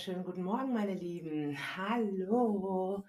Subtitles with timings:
[0.00, 1.58] Wunderschönen guten Morgen, meine Lieben.
[1.76, 3.04] Hallo.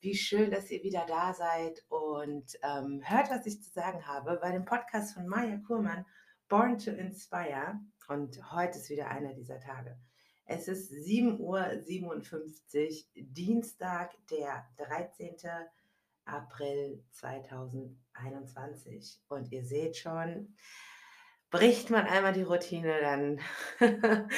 [0.00, 4.40] Wie schön, dass ihr wieder da seid und ähm, hört, was ich zu sagen habe
[4.42, 6.04] bei dem Podcast von Maya Kurmann,
[6.48, 7.78] Born to Inspire.
[8.08, 9.96] Und heute ist wieder einer dieser Tage.
[10.44, 11.84] Es ist 7.57 Uhr,
[13.14, 15.36] Dienstag, der 13.
[16.24, 19.22] April 2021.
[19.28, 20.56] Und ihr seht schon,
[21.52, 23.38] bricht man einmal die Routine, dann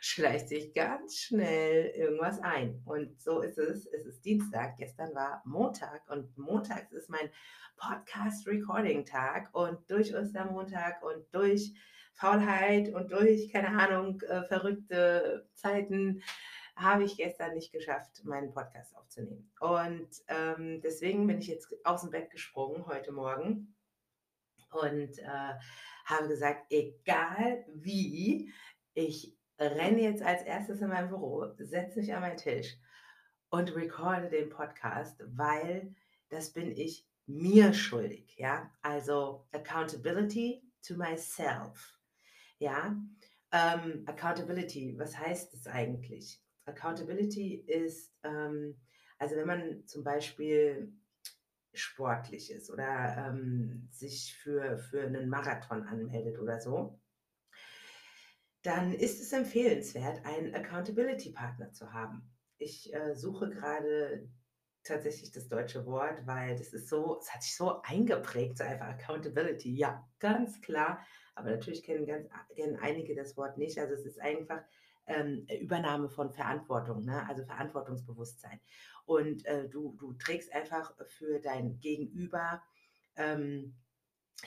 [0.00, 2.82] schleicht sich ganz schnell irgendwas ein.
[2.84, 3.86] Und so ist es.
[3.86, 7.30] Es ist Dienstag, gestern war Montag und montags ist mein
[7.76, 11.74] Podcast-Recording-Tag und durch Ostermontag und durch
[12.14, 16.22] Faulheit und durch, keine Ahnung, äh, verrückte Zeiten
[16.74, 19.52] habe ich gestern nicht geschafft, meinen Podcast aufzunehmen.
[19.60, 23.76] Und ähm, deswegen bin ich jetzt aus dem Bett gesprungen heute Morgen
[24.72, 25.54] und äh,
[26.04, 28.52] habe gesagt, egal wie,
[28.94, 32.76] ich renne jetzt als erstes in mein Büro, setze mich an meinen Tisch
[33.50, 35.94] und recorde den Podcast, weil
[36.28, 38.70] das bin ich mir schuldig, ja?
[38.82, 41.98] Also accountability to myself.
[42.58, 42.96] Ja?
[43.52, 46.42] Ähm, accountability, was heißt es eigentlich?
[46.66, 48.80] Accountability ist, ähm,
[49.18, 50.92] also wenn man zum Beispiel
[51.74, 57.00] sportlich ist oder ähm, sich für, für einen Marathon anmeldet oder so,
[58.62, 62.30] dann ist es empfehlenswert, einen Accountability-Partner zu haben.
[62.58, 64.28] Ich äh, suche gerade
[64.84, 68.86] tatsächlich das deutsche Wort, weil das ist so, es hat sich so eingeprägt, so einfach
[68.86, 69.74] Accountability.
[69.74, 71.04] Ja, ganz klar.
[71.34, 73.78] Aber natürlich kennen, ganz, kennen einige das Wort nicht.
[73.78, 74.62] Also es ist einfach
[75.06, 77.26] ähm, Übernahme von Verantwortung, ne?
[77.28, 78.60] also Verantwortungsbewusstsein.
[79.06, 82.62] Und äh, du, du trägst einfach für dein Gegenüber
[83.16, 83.74] ähm,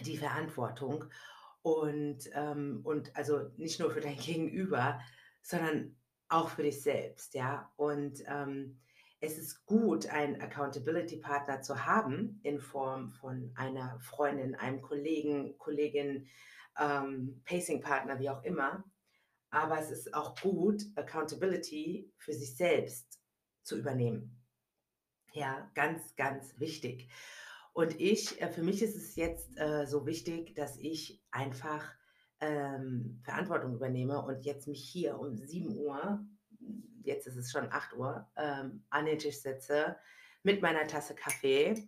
[0.01, 1.05] die Verantwortung.
[1.61, 4.99] Und, ähm, und also nicht nur für dein Gegenüber,
[5.41, 5.95] sondern
[6.29, 7.71] auch für dich selbst, ja.
[7.77, 8.79] Und ähm,
[9.19, 16.27] es ist gut, einen Accountability-Partner zu haben in Form von einer Freundin, einem Kollegen, Kollegin,
[16.79, 18.83] ähm, Pacing-Partner, wie auch immer.
[19.49, 23.19] Aber es ist auch gut, Accountability für sich selbst
[23.63, 24.36] zu übernehmen.
[25.33, 27.09] Ja, ganz, ganz wichtig.
[27.73, 31.85] Und ich, äh, für mich ist es jetzt äh, so wichtig, dass ich einfach
[32.39, 36.25] ähm, Verantwortung übernehme und jetzt mich hier um 7 Uhr,
[37.03, 39.95] jetzt ist es schon 8 Uhr, ähm, an den Tisch setze
[40.43, 41.87] mit meiner Tasse Kaffee.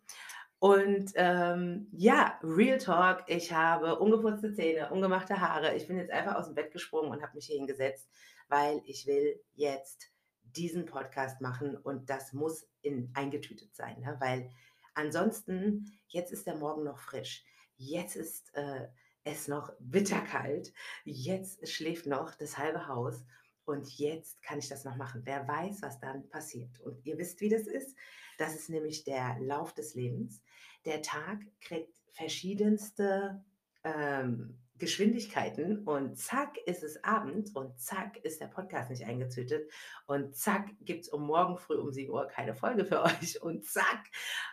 [0.59, 5.73] Und ähm, ja, Real Talk, ich habe ungeputzte Zähne, ungemachte Haare.
[5.75, 8.09] Ich bin jetzt einfach aus dem Bett gesprungen und habe mich hier hingesetzt,
[8.49, 10.11] weil ich will jetzt
[10.55, 14.17] diesen Podcast machen und das muss in, eingetütet sein, ne?
[14.19, 14.49] weil
[14.93, 17.43] ansonsten, jetzt ist der Morgen noch frisch,
[17.77, 18.87] jetzt ist äh,
[19.23, 20.73] es noch bitterkalt,
[21.03, 23.25] jetzt schläft noch das halbe Haus
[23.65, 25.21] und jetzt kann ich das noch machen.
[25.25, 26.79] Wer weiß, was dann passiert.
[26.79, 27.95] Und ihr wisst, wie das ist.
[28.39, 30.41] Das ist nämlich der Lauf des Lebens.
[30.85, 33.43] Der Tag kriegt verschiedenste
[33.83, 39.69] ähm, Geschwindigkeiten und zack ist es Abend und zack ist der Podcast nicht eingezütet
[40.07, 43.65] und zack gibt es um morgen früh um 7 Uhr keine Folge für euch und
[43.65, 44.05] zack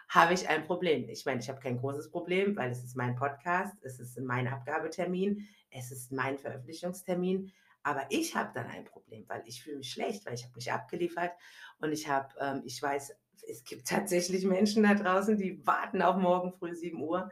[0.08, 1.08] habe ich ein Problem.
[1.08, 4.48] Ich meine, ich habe kein großes Problem, weil es ist mein Podcast, es ist mein
[4.48, 9.92] Abgabetermin, es ist mein Veröffentlichungstermin, aber ich habe dann ein Problem, weil ich fühle mich
[9.92, 11.32] schlecht, weil ich habe mich abgeliefert
[11.78, 13.16] und ich habe, ähm, ich weiß,
[13.48, 17.30] es gibt tatsächlich Menschen da draußen, die warten auf morgen früh 7 Uhr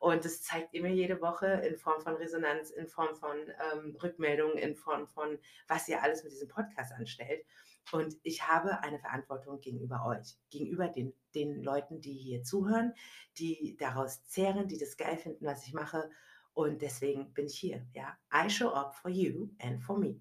[0.00, 3.36] und das zeigt ihr mir jede Woche in Form von Resonanz, in Form von
[3.72, 5.38] ähm, Rückmeldungen, in Form von,
[5.68, 7.44] was ihr alles mit diesem Podcast anstellt.
[7.92, 12.94] Und ich habe eine Verantwortung gegenüber euch, gegenüber den, den Leuten, die hier zuhören,
[13.36, 16.10] die daraus zehren, die das geil finden, was ich mache.
[16.54, 17.86] Und deswegen bin ich hier.
[17.92, 20.18] Ja, I show up for you and for me.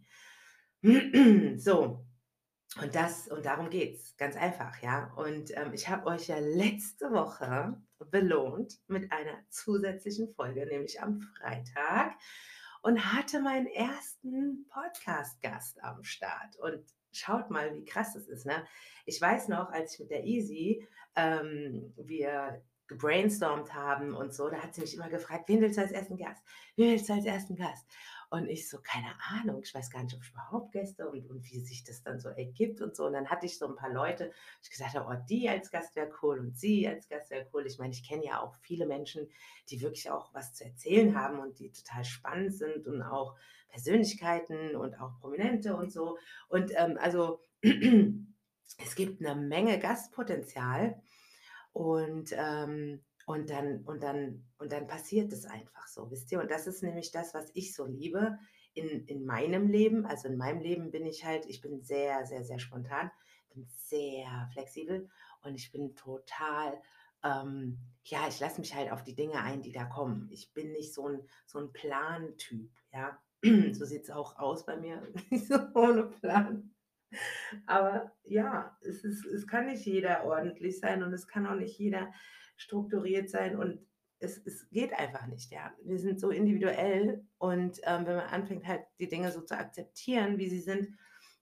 [1.58, 2.06] so,
[2.82, 5.14] und das, und darum geht es, ganz einfach, ja.
[5.16, 11.22] Und ähm, ich habe euch ja letzte Woche belohnt mit einer zusätzlichen Folge, nämlich am
[11.22, 12.14] Freitag,
[12.82, 16.56] und hatte meinen ersten Podcast-Gast am Start.
[16.58, 18.46] Und schaut mal, wie krass das ist.
[18.46, 18.66] Ne?
[19.06, 24.58] Ich weiß noch, als ich mit der Easy, ähm, wir gebrainstormt haben und so, da
[24.58, 26.44] hat sie mich immer gefragt, wen willst du als ersten Gast?
[26.76, 27.86] Wen willst du als ersten Gast?
[28.32, 31.44] Und ich so, keine Ahnung, ich weiß gar nicht, ob ich überhaupt Gäste und, und
[31.52, 33.06] wie sich das dann so ergibt und so.
[33.08, 34.32] Und dann hatte ich so ein paar Leute,
[34.62, 37.66] ich gesagt habe, oh, die als Gast wäre cool und sie als Gast wäre cool.
[37.66, 39.28] Ich meine, ich kenne ja auch viele Menschen,
[39.70, 43.36] die wirklich auch was zu erzählen haben und die total spannend sind und auch
[43.70, 46.20] Persönlichkeiten und auch Prominente und so.
[46.50, 51.02] Und ähm, also es gibt eine Menge Gastpotenzial
[51.74, 56.40] und ähm, und dann, und dann, und dann passiert es einfach so, wisst ihr?
[56.40, 58.40] Und das ist nämlich das, was ich so liebe
[58.74, 62.44] in, in meinem Leben, also in meinem Leben bin ich halt, ich bin sehr, sehr,
[62.44, 63.12] sehr spontan,
[63.54, 65.08] bin sehr flexibel
[65.44, 66.82] und ich bin total,
[67.24, 70.28] ähm, ja, ich lasse mich halt auf die Dinge ein, die da kommen.
[70.32, 73.16] Ich bin nicht so ein, so ein Plantyp, ja.
[73.74, 76.74] so sieht es auch aus bei mir, nicht so ohne Plan.
[77.68, 81.78] Aber ja, es, ist, es kann nicht jeder ordentlich sein und es kann auch nicht
[81.78, 82.12] jeder
[82.60, 83.80] strukturiert sein und
[84.20, 85.74] es, es geht einfach nicht, ja.
[85.84, 90.38] Wir sind so individuell und ähm, wenn man anfängt halt die Dinge so zu akzeptieren,
[90.38, 90.90] wie sie sind,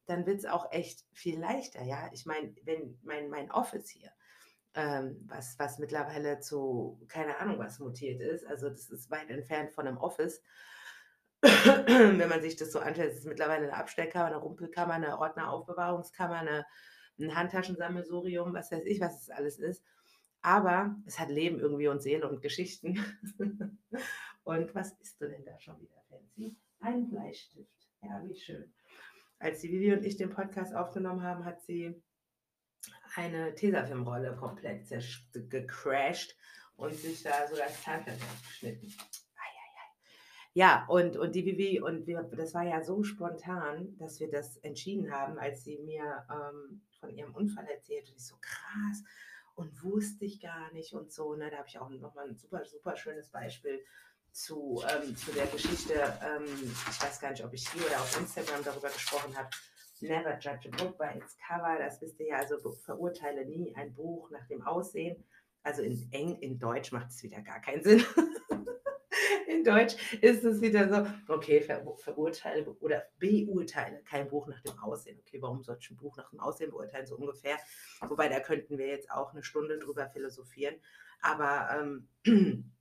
[0.06, 2.10] dann wird es auch echt viel leichter, ja.
[2.14, 4.12] Ich meine, wenn mein, mein Office hier,
[4.76, 9.74] ähm, was, was mittlerweile zu, keine Ahnung was mutiert ist, also das ist weit entfernt
[9.74, 10.44] von einem Office,
[11.42, 16.36] wenn man sich das so anschaut, ist es mittlerweile eine Abstellkammer, eine Rumpelkammer, eine Ordneraufbewahrungskammer,
[16.36, 16.66] eine,
[17.20, 19.84] ein Handtaschensammelsurium, was weiß ich, was es alles ist.
[20.48, 22.98] Aber es hat Leben irgendwie und Seele und Geschichten.
[24.46, 26.56] und was isst du denn da schon wieder, Fancy?
[26.80, 27.90] Ein Bleistift.
[28.02, 28.74] Ja, wie schön.
[29.40, 32.02] Als die Vivi und ich den Podcast aufgenommen haben, hat sie
[33.16, 34.88] eine Tesafilmrolle komplett
[35.34, 36.38] gecrashed
[36.78, 38.94] und sich da so das Zahnfleisch geschnitten.
[40.54, 44.56] Ja, und, und die Vivi, und wir, das war ja so spontan, dass wir das
[44.60, 48.10] entschieden haben, als sie mir ähm, von ihrem Unfall erzählt.
[48.10, 49.04] Und ich so, krass,
[49.58, 51.36] und wusste ich gar nicht und so.
[51.36, 51.50] Ne?
[51.50, 53.84] Da habe ich auch nochmal ein super, super schönes Beispiel
[54.32, 55.94] zu, ähm, zu der Geschichte.
[55.94, 59.50] Ähm, ich weiß gar nicht, ob ich hier oder auf Instagram darüber gesprochen habe.
[60.00, 61.76] Never judge a book by its cover.
[61.80, 65.24] Das wisst ihr ja, also verurteile nie ein Buch nach dem Aussehen.
[65.64, 68.06] Also in, Eng, in Deutsch macht es wieder gar keinen Sinn.
[69.58, 74.78] in Deutsch ist es wieder so, okay, ver verurteile oder beurteile kein Buch nach dem
[74.80, 75.20] Aussehen.
[75.20, 77.58] Okay, warum soll ich ein Buch nach dem Aussehen beurteilen, so ungefähr?
[78.02, 80.76] Wobei, da könnten wir jetzt auch eine Stunde drüber philosophieren.
[81.22, 82.08] Aber ähm,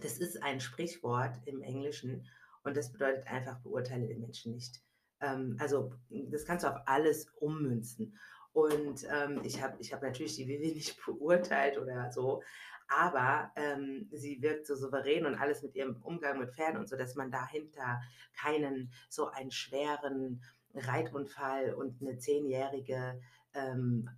[0.00, 2.26] das ist ein Sprichwort im Englischen
[2.62, 4.82] und das bedeutet einfach, beurteile den Menschen nicht.
[5.20, 8.18] Ähm, also das kannst du auf alles ummünzen.
[8.52, 12.42] Und ähm, ich habe ich hab natürlich die Vivi nicht beurteilt oder so,
[12.88, 16.96] aber ähm, sie wirkt so souverän und alles mit ihrem Umgang mit Pferden und so,
[16.96, 18.00] dass man dahinter
[18.36, 20.42] keinen so einen schweren
[20.74, 23.20] Reitunfall und eine zehnjährige
[23.54, 24.08] ähm,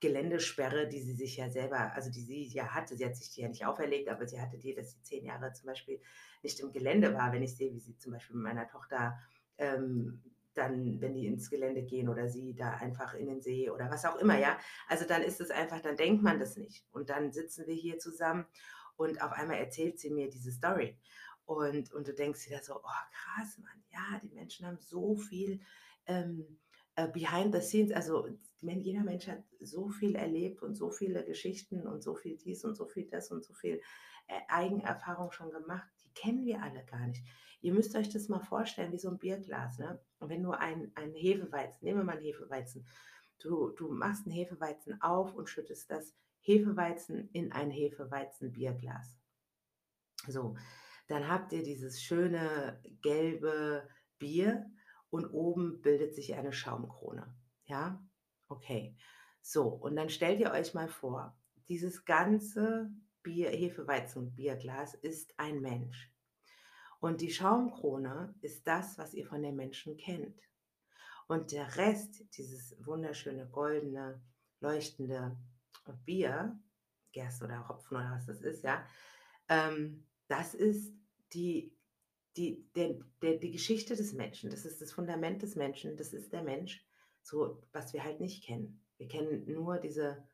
[0.00, 3.40] Geländesperre, die sie sich ja selber, also die sie ja hatte, sie hat sich die
[3.40, 6.00] ja nicht auferlegt, aber sie hatte die, dass sie zehn Jahre zum Beispiel
[6.42, 9.18] nicht im Gelände war, wenn ich sehe, wie sie zum Beispiel mit meiner Tochter
[9.56, 10.22] ähm,
[10.54, 14.04] dann, wenn die ins Gelände gehen oder sie da einfach in den See oder was
[14.04, 14.58] auch immer, ja.
[14.88, 16.86] Also dann ist es einfach, dann denkt man das nicht.
[16.92, 18.46] Und dann sitzen wir hier zusammen
[18.96, 20.98] und auf einmal erzählt sie mir diese Story.
[21.46, 25.60] Und, und du denkst wieder so, oh krass, Mann, ja, die Menschen haben so viel
[26.06, 26.58] ähm,
[26.96, 28.28] äh, behind the scenes, also
[28.60, 32.76] jeder Mensch hat so viel erlebt und so viele Geschichten und so viel dies und
[32.76, 33.80] so viel das und so viel
[34.26, 37.22] äh, Eigenerfahrung schon gemacht, die kennen wir alle gar nicht.
[37.64, 39.78] Ihr müsst euch das mal vorstellen, wie so ein Bierglas.
[39.78, 39.98] Ne?
[40.18, 42.86] Und wenn du ein, Hefeweizen, nehmen wir mal einen Hefeweizen,
[43.38, 49.16] du, du machst einen Hefeweizen auf und schüttest das Hefeweizen in ein Hefeweizen-Bierglas.
[50.28, 50.58] So,
[51.08, 53.88] dann habt ihr dieses schöne gelbe
[54.18, 54.70] Bier
[55.08, 57.34] und oben bildet sich eine Schaumkrone.
[57.64, 57.98] Ja,
[58.48, 58.94] okay.
[59.40, 61.34] So, und dann stellt ihr euch mal vor,
[61.68, 62.90] dieses ganze
[63.22, 66.13] Bier, Hefeweizen-Bierglas ist ein Mensch.
[67.04, 70.40] Und die Schaumkrone ist das, was ihr von den Menschen kennt.
[71.28, 74.22] Und der Rest, dieses wunderschöne, goldene,
[74.60, 75.36] leuchtende
[76.06, 76.58] Bier,
[77.12, 78.86] Gerste oder Hopfen oder was das ist, ja,
[79.50, 80.94] ähm, das ist
[81.34, 81.76] die,
[82.38, 84.48] die, der, der, die Geschichte des Menschen.
[84.48, 85.98] Das ist das Fundament des Menschen.
[85.98, 86.88] Das ist der Mensch,
[87.20, 88.82] so was wir halt nicht kennen.
[88.96, 90.26] Wir kennen nur diese,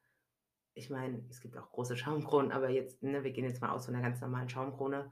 [0.75, 3.87] ich meine, es gibt auch große Schaumkronen, aber jetzt, ne, wir gehen jetzt mal aus
[3.87, 5.11] von einer ganz normalen Schaumkrone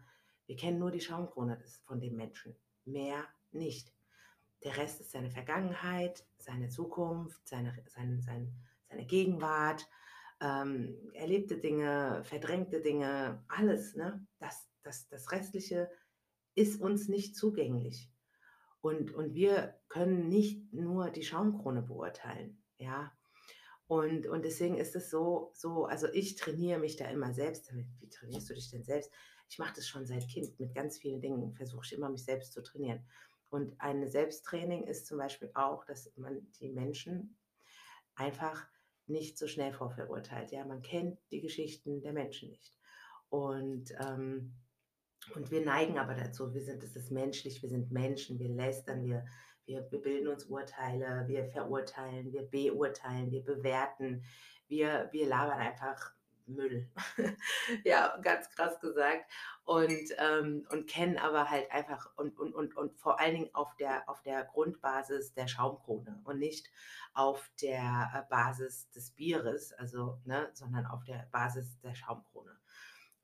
[0.49, 3.93] wir kennen nur die Schaumkrone von dem Menschen, mehr nicht.
[4.65, 8.51] Der Rest ist seine Vergangenheit, seine Zukunft, seine, seine, seine,
[8.89, 9.87] seine Gegenwart,
[10.41, 13.95] ähm, erlebte Dinge, verdrängte Dinge, alles.
[13.95, 14.27] Ne?
[14.39, 15.91] Das, das, das Restliche
[16.55, 18.11] ist uns nicht zugänglich.
[18.81, 22.63] Und, und wir können nicht nur die Schaumkrone beurteilen.
[22.79, 23.13] Ja,
[23.87, 27.87] und, und deswegen ist es so, so, also ich trainiere mich da immer selbst damit.
[28.01, 29.11] Wie trainierst du dich denn selbst?
[29.49, 32.53] Ich mache das schon seit Kind mit ganz vielen Dingen, versuche ich immer, mich selbst
[32.53, 33.05] zu trainieren.
[33.51, 37.39] Und ein Selbsttraining ist zum Beispiel auch, dass man die Menschen
[38.15, 38.67] einfach
[39.07, 40.51] nicht so schnell vorverurteilt.
[40.51, 42.75] Ja, man kennt die Geschichten der Menschen nicht.
[43.31, 44.55] Und, ähm,
[45.35, 49.05] und wir neigen aber dazu, wir sind, es ist menschlich, wir sind Menschen, wir lästern,
[49.05, 49.25] wir,
[49.65, 54.25] wir, wir bilden uns Urteile, wir verurteilen, wir beurteilen, wir bewerten,
[54.67, 56.13] wir, wir labern einfach
[56.49, 56.89] Müll.
[57.85, 59.31] ja, ganz krass gesagt.
[59.65, 63.75] Und, ähm, und kennen aber halt einfach und, und, und, und vor allen Dingen auf
[63.77, 66.71] der, auf der Grundbasis der Schaumkrone und nicht
[67.13, 72.59] auf der äh, Basis des Bieres, also, ne, sondern auf der Basis der Schaumkrone.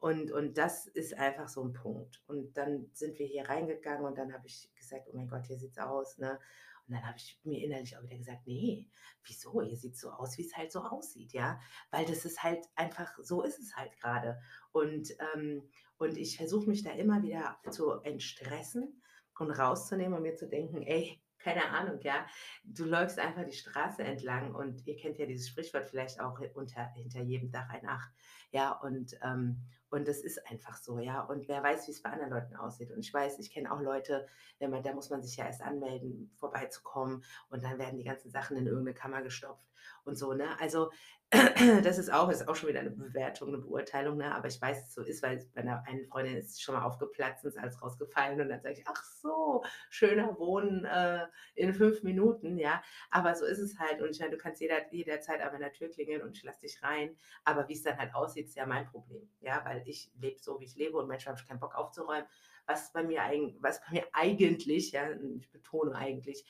[0.05, 2.23] Und, und das ist einfach so ein Punkt.
[2.27, 5.59] Und dann sind wir hier reingegangen und dann habe ich gesagt, oh mein Gott, hier
[5.59, 6.39] sieht's aus, ne?
[6.87, 8.89] Und dann habe ich mir innerlich auch wieder gesagt, nee,
[9.25, 9.61] wieso?
[9.61, 11.61] Ihr sieht so aus, wie es halt so aussieht, ja.
[11.91, 14.41] Weil das ist halt einfach, so ist es halt gerade.
[14.73, 19.03] Und, ähm, und ich versuche mich da immer wieder zu entstressen
[19.39, 22.27] und rauszunehmen und mir zu denken, ey, keine Ahnung, ja.
[22.65, 26.87] Du läufst einfach die Straße entlang und ihr kennt ja dieses Sprichwort vielleicht auch unter,
[26.95, 28.09] hinter jedem Dach ein Ach.
[28.51, 29.63] Ja, und, ähm,
[29.95, 31.21] und das ist einfach so, ja.
[31.21, 32.91] Und wer weiß, wie es bei anderen Leuten aussieht.
[32.91, 34.27] Und ich weiß, ich kenne auch Leute,
[34.59, 37.23] wenn man, da muss man sich ja erst anmelden, vorbeizukommen.
[37.49, 39.65] Und dann werden die ganzen Sachen in irgendeine Kammer gestopft
[40.07, 40.49] und so, ne?
[40.61, 40.91] Also
[41.83, 44.33] das ist auch, ist auch schon wieder eine Bewertung, eine Beurteilung, ne?
[44.35, 46.75] aber ich weiß, dass es so ist, weil bei einer einen Freundin ist es schon
[46.75, 51.27] mal aufgeplatzt und ist alles rausgefallen und dann sage ich, ach so, schöner Wohnen äh,
[51.55, 54.93] in fünf Minuten, ja, aber so ist es halt und ich meine, du kannst jeder,
[54.93, 58.15] jederzeit an meiner Tür klingeln und ich lasse dich rein, aber wie es dann halt
[58.15, 61.35] aussieht, ist ja mein Problem, ja, weil ich lebe so, wie ich lebe und manchmal
[61.35, 62.27] habe ich keinen Bock aufzuräumen,
[62.67, 63.21] was bei mir,
[63.61, 66.45] was bei mir eigentlich, ja, ich betone eigentlich,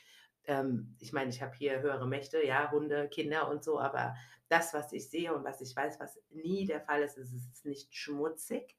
[0.47, 4.15] ähm, ich meine, ich habe hier höhere Mächte, ja, Hunde, Kinder und so, aber
[4.49, 7.47] das, was ich sehe und was ich weiß, was nie der Fall ist, ist es
[7.47, 8.77] ist nicht schmutzig,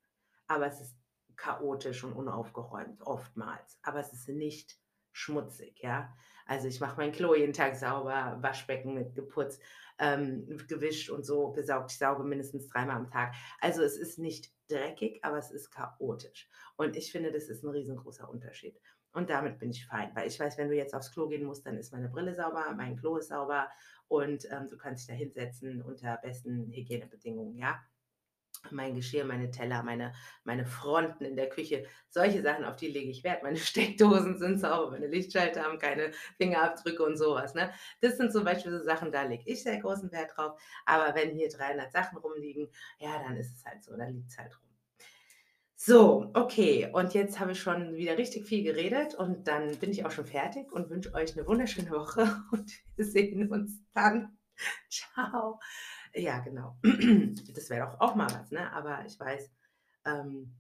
[0.48, 0.96] aber es ist
[1.36, 3.80] chaotisch und unaufgeräumt, oftmals.
[3.82, 4.80] Aber es ist nicht
[5.16, 6.14] schmutzig, ja.
[6.46, 9.62] Also ich mache mein Klo jeden Tag sauber, Waschbecken mit geputzt,
[9.98, 11.92] ähm, gewischt und so gesaugt.
[11.92, 13.34] Ich sauge mindestens dreimal am Tag.
[13.62, 16.50] Also es ist nicht dreckig, aber es ist chaotisch.
[16.76, 18.78] Und ich finde, das ist ein riesengroßer Unterschied.
[19.14, 21.66] Und damit bin ich fein, weil ich weiß, wenn du jetzt aufs Klo gehen musst,
[21.66, 23.70] dann ist meine Brille sauber, mein Klo ist sauber
[24.10, 27.82] und ähm, du kannst dich da hinsetzen unter besten Hygienebedingungen, ja.
[28.72, 33.10] Mein Geschirr, meine Teller, meine, meine Fronten in der Küche, solche Sachen, auf die lege
[33.10, 33.44] ich Wert.
[33.44, 37.54] Meine Steckdosen sind sauber, meine Lichtschalter haben keine Fingerabdrücke und sowas.
[37.54, 37.72] Ne?
[38.02, 40.60] Das sind zum Beispiel so Sachen, da lege ich sehr großen Wert drauf.
[40.86, 42.70] Aber wenn hier 300 Sachen rumliegen,
[43.00, 44.66] ja, dann ist es halt so, dann liegt es halt rum.
[45.78, 46.90] So, okay.
[46.94, 50.26] Und jetzt habe ich schon wieder richtig viel geredet und dann bin ich auch schon
[50.26, 54.38] fertig und wünsche euch eine wunderschöne Woche und wir sehen uns dann.
[54.90, 55.60] Ciao.
[56.16, 56.78] Ja, genau.
[57.54, 58.72] Das wäre doch auch mal was, ne?
[58.72, 59.52] Aber ich weiß,
[60.06, 60.56] ähm,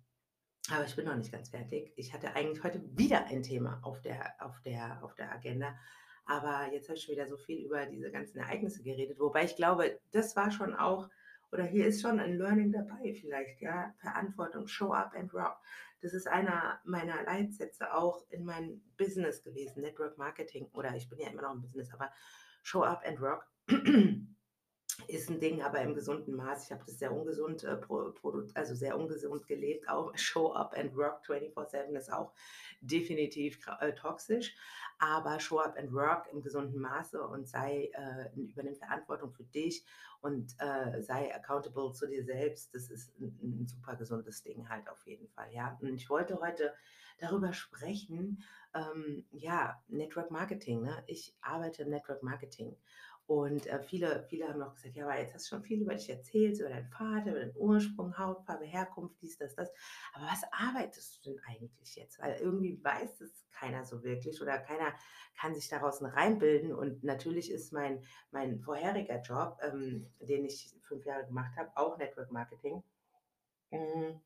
[0.70, 1.94] aber ich bin noch nicht ganz fertig.
[1.96, 5.78] Ich hatte eigentlich heute wieder ein Thema auf der, auf der, auf der Agenda.
[6.26, 9.20] Aber jetzt habe ich schon wieder so viel über diese ganzen Ereignisse geredet.
[9.20, 11.10] Wobei ich glaube, das war schon auch
[11.52, 15.58] oder hier ist schon ein Learning dabei vielleicht, ja, Verantwortung, Show up and rock.
[16.02, 21.20] Das ist einer meiner Leitsätze auch in meinem Business gewesen, Network Marketing oder ich bin
[21.20, 22.12] ja immer noch im Business, aber
[22.64, 23.48] Show up and rock
[25.08, 26.66] ist ein Ding, aber im gesunden Maß.
[26.66, 27.80] Ich habe das sehr ungesund, äh,
[28.54, 29.88] also sehr ungesund gelebt.
[29.90, 32.34] Auch Show up and work 24/7 ist auch
[32.82, 34.56] definitiv äh, toxisch.
[35.00, 39.86] Aber Show up and work im gesunden Maße und sei äh, übernimm Verantwortung für dich
[40.22, 42.74] und äh, sei accountable zu dir selbst.
[42.74, 45.52] Das ist ein, ein, super gesundes Ding halt auf jeden Fall.
[45.54, 46.74] Ja, und ich wollte heute
[47.20, 48.44] darüber sprechen.
[48.74, 50.82] Ähm, ja, Network Marketing.
[50.82, 51.04] Ne?
[51.08, 52.76] Ich arbeite im Network Marketing
[53.28, 55.96] und äh, viele, viele haben noch gesagt, ja, aber jetzt hast du schon viel über
[55.96, 59.72] dich erzählt, über deinen Vater, über deinen Ursprung, Hautfarbe, Herkunft, dies, das, das.
[60.14, 62.20] Aber was arbeitest du denn eigentlich jetzt?
[62.20, 64.94] Weil irgendwie weiß es keiner so wirklich oder keiner
[65.40, 66.72] kann sich daraus einen Reim bilden.
[66.72, 71.98] Und natürlich ist mein, mein vorheriger Job, ähm, den ich fünf Jahre gemacht habe, auch
[71.98, 72.84] Network Marketing.
[73.72, 74.22] Mhm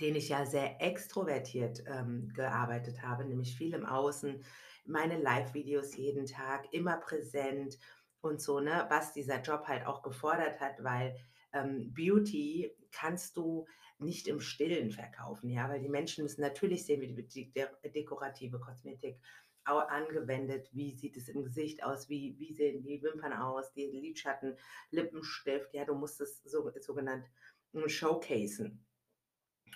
[0.00, 4.42] den ich ja sehr extrovertiert ähm, gearbeitet habe, nämlich viel im Außen,
[4.84, 7.78] meine Live-Videos jeden Tag, immer präsent
[8.20, 11.16] und so, ne, was dieser Job halt auch gefordert hat, weil
[11.52, 13.66] ähm, Beauty kannst du
[13.98, 18.58] nicht im Stillen verkaufen, ja, weil die Menschen müssen natürlich sehen, wie die, die dekorative
[18.58, 19.20] Kosmetik
[19.64, 24.56] angewendet, wie sieht es im Gesicht aus, wie, wie sehen die Wimpern aus, die Lidschatten,
[24.90, 27.26] Lippenstift, ja, du musst es so, sogenannt
[27.72, 28.84] hm, showcasen,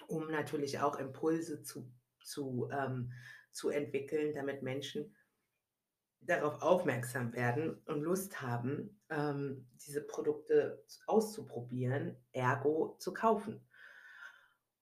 [0.08, 1.88] um natürlich auch Impulse zu,
[2.20, 3.12] zu ähm,
[3.56, 5.14] zu entwickeln, damit Menschen
[6.20, 13.60] darauf aufmerksam werden und Lust haben, ähm, diese Produkte auszuprobieren, ergo zu kaufen.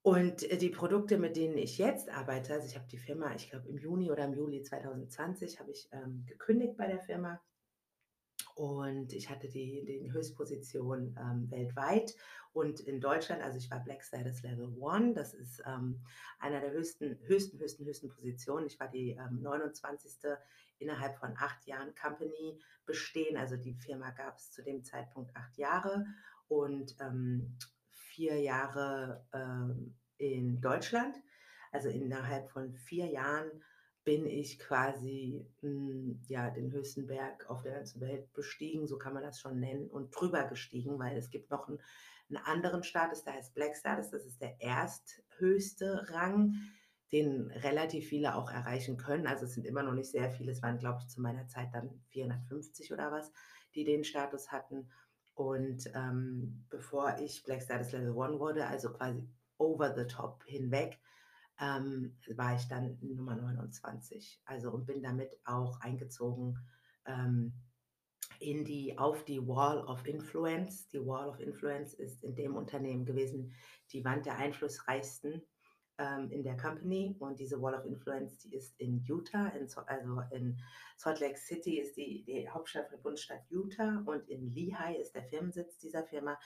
[0.03, 3.51] Und äh, die Produkte, mit denen ich jetzt arbeite, also ich habe die Firma, ich
[3.51, 7.41] glaube im Juni oder im Juli 2020 habe ich ähm, gekündigt bei der Firma.
[8.55, 12.15] Und ich hatte die, die Höchstposition ähm, weltweit
[12.55, 16.01] und in Deutschland, also ich war Black Status Level 1, das ist ähm,
[16.39, 18.67] einer der höchsten, höchsten, höchsten, höchsten Positionen.
[18.67, 20.13] Ich war die ähm, 29.
[20.79, 23.37] innerhalb von acht Jahren Company bestehen.
[23.37, 26.07] Also die Firma gab es zu dem Zeitpunkt acht Jahre
[26.47, 27.59] und ähm,
[27.91, 31.17] vier Jahre ähm, in Deutschland.
[31.73, 33.51] Also innerhalb von vier Jahren
[34.05, 38.99] bin ich quasi mh, hm, ja, den höchsten Berg auf der ganzen Welt bestiegen, so
[38.99, 41.81] kann man das schon nennen, und drüber gestiegen, weil es gibt noch einen,
[42.29, 46.55] einen anderen Status, der heißt Black Status, das ist der ersthöchste Rang,
[47.13, 49.27] den relativ viele auch erreichen können.
[49.27, 51.69] Also es sind immer noch nicht sehr viele, es waren, glaube ich, zu meiner Zeit
[51.73, 53.31] dann 450 oder was,
[53.75, 54.91] die den Status hatten.
[55.35, 60.99] Und ähm, bevor ich Black Status Level 1 wurde, also quasi over the top hinweg,
[61.61, 64.41] ähm, war ich dann Nummer 29.
[64.45, 66.59] Also und bin damit auch eingezogen
[67.07, 67.53] ähm,
[68.41, 70.89] in die, auf die Wall of Influence.
[70.89, 73.53] Die Wall of Influence ist in dem Unternehmen gewesen
[73.93, 75.43] die Wand der einflussreichsten
[75.99, 77.15] ähm, in der Company.
[77.19, 80.61] Und diese Wall of Influence, die ist in Utah, in, also in
[80.97, 85.25] Salt Lake City ist die, die Hauptstadt von Bundesstaat Utah und in Lehigh ist der
[85.25, 86.39] Firmensitz dieser Firma.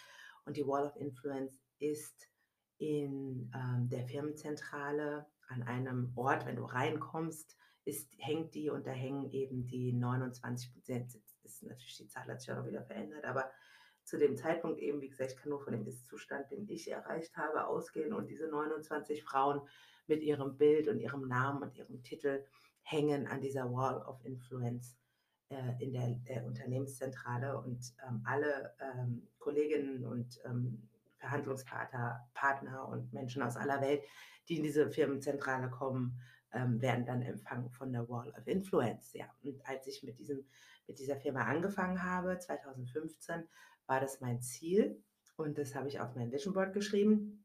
[0.45, 2.29] Und die Wall of Influence ist
[2.79, 8.91] in ähm, der Firmenzentrale an einem Ort, wenn du reinkommst, ist, hängt die und da
[8.91, 11.19] hängen eben die 29 Prozent.
[11.43, 13.51] Ist natürlich die Zahl hat sich auch wieder verändert, aber
[14.05, 17.37] zu dem Zeitpunkt eben, wie gesagt, ich kann nur von dem Ist-Zustand, den ich erreicht
[17.37, 19.61] habe, ausgehen und diese 29 Frauen
[20.07, 22.45] mit ihrem Bild und ihrem Namen und ihrem Titel
[22.83, 24.97] hängen an dieser Wall of Influence
[25.51, 33.13] äh, in der, der, Unternehmenszentrale und ähm, alle ähm, Kolleginnen und ähm, Verhandlungspartner Partner und
[33.13, 34.03] Menschen aus aller Welt,
[34.49, 36.21] die in diese Firmenzentrale kommen,
[36.53, 39.13] ähm, werden dann empfangen von der Wall of Influence.
[39.13, 40.47] Ja, und als ich mit, diesem,
[40.87, 43.47] mit dieser Firma angefangen habe, 2015,
[43.87, 45.03] war das mein Ziel
[45.37, 47.45] und das habe ich auf mein Vision Board geschrieben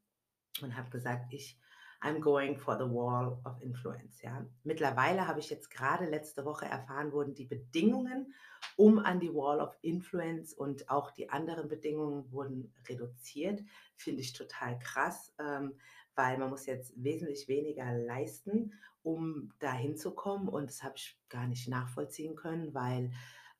[0.62, 1.58] und habe gesagt, ich
[2.04, 4.20] I'm going for the wall of influence.
[4.20, 4.44] Ja.
[4.62, 8.34] Mittlerweile habe ich jetzt gerade letzte Woche erfahren, wurden die Bedingungen
[8.76, 13.62] um an die Wall of Influence und auch die anderen Bedingungen wurden reduziert.
[13.96, 15.74] Finde ich total krass, ähm,
[16.14, 21.46] weil man muss jetzt wesentlich weniger leisten, um da hinzukommen und das habe ich gar
[21.46, 23.12] nicht nachvollziehen können, weil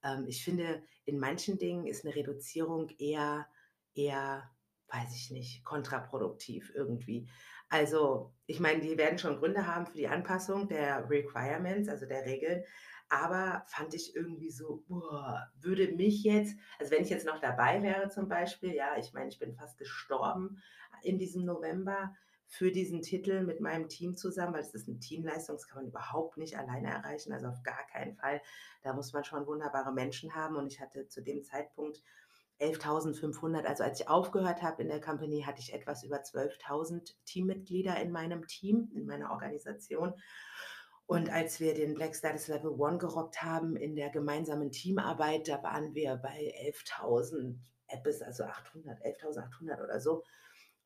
[0.02, 3.46] ähm, ich finde, in manchen Dingen ist eine Reduzierung eher,
[3.94, 4.50] eher,
[4.88, 7.26] weiß ich nicht, kontraproduktiv irgendwie.
[7.68, 12.24] Also, ich meine, die werden schon Gründe haben für die Anpassung der Requirements, also der
[12.24, 12.62] Regeln,
[13.08, 17.82] aber fand ich irgendwie so, boah, würde mich jetzt, also wenn ich jetzt noch dabei
[17.82, 20.62] wäre zum Beispiel, ja, ich meine, ich bin fast gestorben
[21.02, 22.14] in diesem November
[22.46, 25.90] für diesen Titel mit meinem Team zusammen, weil es ist eine Teamleistung, das kann man
[25.90, 28.40] überhaupt nicht alleine erreichen, also auf gar keinen Fall.
[28.82, 32.02] Da muss man schon wunderbare Menschen haben und ich hatte zu dem Zeitpunkt
[32.60, 33.64] 11.500.
[33.64, 38.10] Also als ich aufgehört habe in der Company, hatte ich etwas über 12.000 Teammitglieder in
[38.10, 40.14] meinem Team, in meiner Organisation.
[41.06, 45.62] Und als wir den Black Status Level 1 gerockt haben in der gemeinsamen Teamarbeit, da
[45.62, 47.56] waren wir bei 11.000
[47.88, 50.24] Apps, also 800, 11.800 oder so.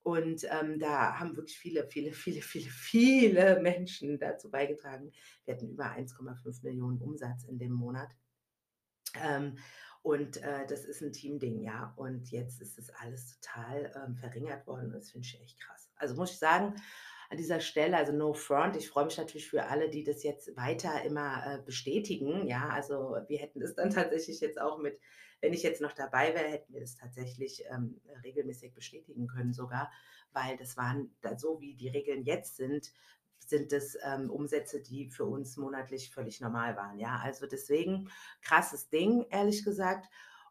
[0.03, 5.13] Und ähm, da haben wirklich viele, viele, viele, viele, viele Menschen dazu beigetragen.
[5.45, 8.09] Wir hatten über 1,5 Millionen Umsatz in dem Monat.
[9.23, 9.59] Ähm,
[10.09, 11.93] und äh, das ist ein Teamding, ja.
[11.97, 14.87] Und jetzt ist das alles total ähm, verringert worden.
[14.87, 15.91] Und das finde ich echt krass.
[15.97, 16.77] Also muss ich sagen,
[17.29, 20.57] an dieser Stelle, also no front, ich freue mich natürlich für alle, die das jetzt
[20.57, 22.47] weiter immer äh, bestätigen.
[22.47, 24.99] Ja, also wir hätten es dann tatsächlich jetzt auch mit,
[25.43, 29.93] wenn ich jetzt noch dabei wäre, hätten wir das tatsächlich ähm, regelmäßig bestätigen können sogar,
[30.33, 32.95] weil das waren, so wie die Regeln jetzt sind,
[33.49, 36.99] sind es ähm, Umsätze, die für uns monatlich völlig normal waren.
[36.99, 38.11] Ja, also deswegen
[38.43, 40.09] krasses Ding, ehrlich gesagt.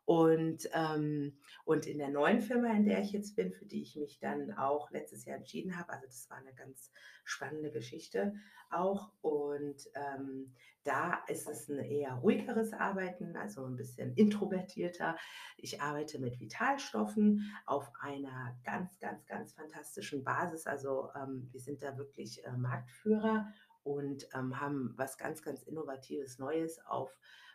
[0.08, 3.98] Und, ähm, und in der neuen Firma, in der ich jetzt bin, für die ich
[3.98, 6.94] mich dann auch letztes Jahr entschieden habe, also das war eine ganz
[7.26, 8.34] spannende Geschichte
[8.70, 9.12] auch.
[9.20, 10.54] Und ähm,
[10.86, 15.18] da ist es ein eher ruhigeres Arbeiten, also ein bisschen introvertierter.
[15.58, 20.68] Ich arbeite mit Vitalstoffen auf einer ganz, ganz, ganz fantastischen Basis.
[20.68, 23.52] Also ähm, wir sind da wirklich äh, Marktführer
[23.84, 27.12] und ähm, haben was ganz, ganz Innovatives Neues auf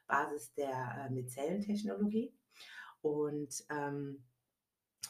[0.07, 2.35] Basis der äh, Mizellentechnologie.
[3.03, 4.25] Und ähm,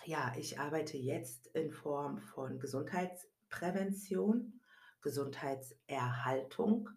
[0.05, 4.61] ja, ich arbeite jetzt in Form von Gesundheitsprävention,
[5.01, 6.89] Gesundheitserhaltung.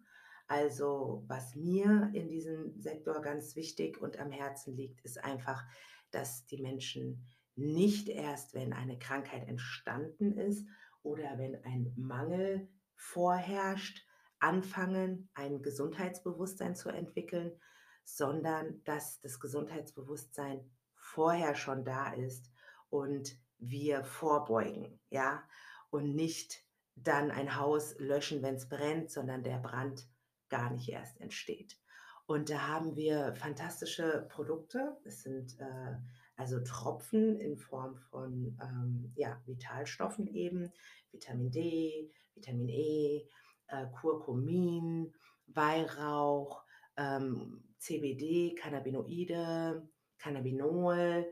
[0.48, 5.64] Also was mir in diesem Sektor ganz wichtig und am Herzen liegt, ist einfach,
[6.10, 10.66] dass die Menschen nicht erst, wenn eine Krankheit entstanden ist
[11.02, 14.06] oder wenn ein Mangel vorherrscht,
[14.38, 17.58] anfangen, ein Gesundheitsbewusstsein zu entwickeln,
[18.04, 20.70] sondern dass das Gesundheitsbewusstsein
[21.16, 22.52] vorher schon da ist
[22.90, 25.42] und wir vorbeugen, ja,
[25.88, 26.62] und nicht
[26.94, 30.06] dann ein Haus löschen, wenn es brennt, sondern der Brand
[30.50, 31.78] gar nicht erst entsteht.
[32.26, 34.98] Und da haben wir fantastische Produkte.
[35.04, 35.96] Es sind äh,
[36.36, 40.70] also Tropfen in Form von ähm, ja, Vitalstoffen eben,
[41.12, 43.26] Vitamin D, Vitamin E,
[43.68, 45.14] äh, Curcumin,
[45.46, 46.62] Weihrauch,
[46.98, 51.30] ähm, CBD, Cannabinoide, Cannabinol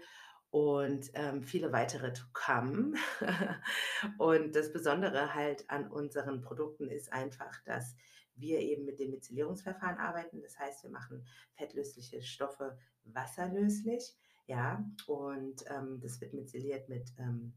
[0.51, 2.95] und ähm, viele weitere to come.
[4.19, 7.97] und das Besondere halt an unseren Produkten ist einfach, dass
[8.37, 10.41] wir eben mit dem Methylierungsverfahren arbeiten.
[10.43, 14.17] Das heißt, wir machen fettlösliche Stoffe wasserlöslich.
[14.47, 17.55] Ja, und ähm, das wird methyliert mit ähm,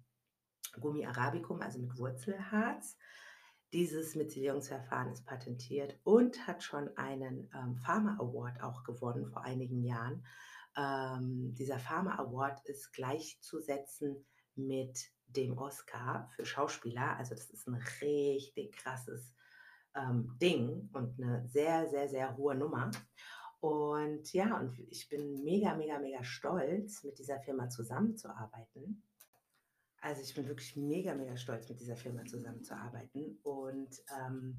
[0.79, 2.97] Gummi arabicum, also mit Wurzelharz.
[3.73, 9.83] Dieses Methylierungsverfahren ist patentiert und hat schon einen ähm, Pharma Award auch gewonnen vor einigen
[9.83, 10.25] Jahren.
[10.77, 17.17] Ähm, dieser Pharma Award ist gleichzusetzen mit dem Oscar für Schauspieler.
[17.17, 19.33] Also das ist ein richtig krasses
[19.95, 22.91] ähm, Ding und eine sehr, sehr, sehr hohe Nummer.
[23.59, 29.03] Und ja, und ich bin mega, mega, mega stolz, mit dieser Firma zusammenzuarbeiten.
[30.01, 33.39] Also ich bin wirklich mega, mega stolz, mit dieser Firma zusammenzuarbeiten.
[33.41, 34.57] Und ähm,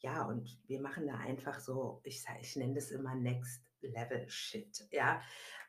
[0.00, 4.86] ja, und wir machen da einfach so, ich, ich nenne das immer Next Level Shit,
[4.90, 5.20] ja,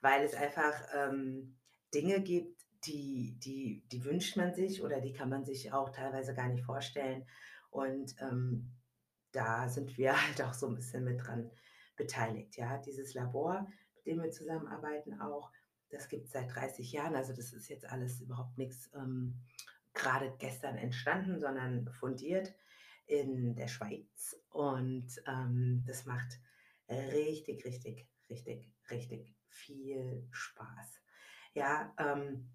[0.01, 1.57] weil es einfach ähm,
[1.93, 6.33] Dinge gibt, die, die, die wünscht man sich oder die kann man sich auch teilweise
[6.33, 7.25] gar nicht vorstellen.
[7.69, 8.71] Und ähm,
[9.31, 11.51] da sind wir halt auch so ein bisschen mit dran
[11.95, 12.57] beteiligt.
[12.57, 15.51] Ja, dieses Labor, mit dem wir zusammenarbeiten, auch,
[15.89, 17.15] das gibt es seit 30 Jahren.
[17.15, 19.39] Also das ist jetzt alles überhaupt nichts ähm,
[19.93, 22.53] gerade gestern entstanden, sondern fundiert
[23.05, 24.35] in der Schweiz.
[24.49, 26.39] Und ähm, das macht
[26.93, 31.01] richtig, richtig, richtig, richtig viel Spaß.
[31.53, 32.49] Ja, ähm,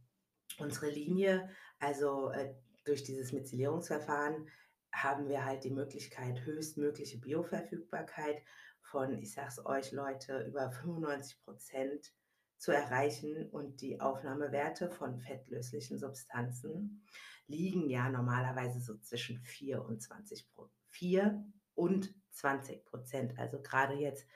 [0.59, 1.49] unsere Linie,
[1.79, 4.49] also äh, durch dieses Methylierungsverfahren,
[4.93, 8.43] haben wir halt die Möglichkeit, höchstmögliche Bioverfügbarkeit
[8.81, 12.13] von, ich sag's euch Leute, über 95 Prozent
[12.57, 17.05] zu erreichen und die Aufnahmewerte von fettlöslichen Substanzen
[17.47, 20.49] liegen ja normalerweise so zwischen 4 und 20
[20.89, 23.39] 4 und 20 Prozent.
[23.39, 24.27] Also gerade jetzt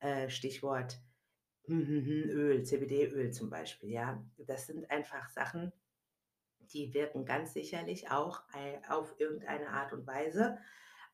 [0.00, 1.00] äh, Stichwort
[1.68, 4.24] Öl, CBD-Öl zum Beispiel, ja.
[4.38, 5.72] Das sind einfach Sachen,
[6.58, 8.42] die wirken ganz sicherlich auch
[8.88, 10.58] auf irgendeine Art und Weise,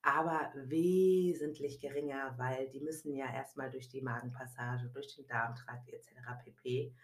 [0.03, 6.11] aber wesentlich geringer, weil die müssen ja erstmal durch die Magenpassage, durch den Darmtrakt etc.
[6.45, 6.95] pp.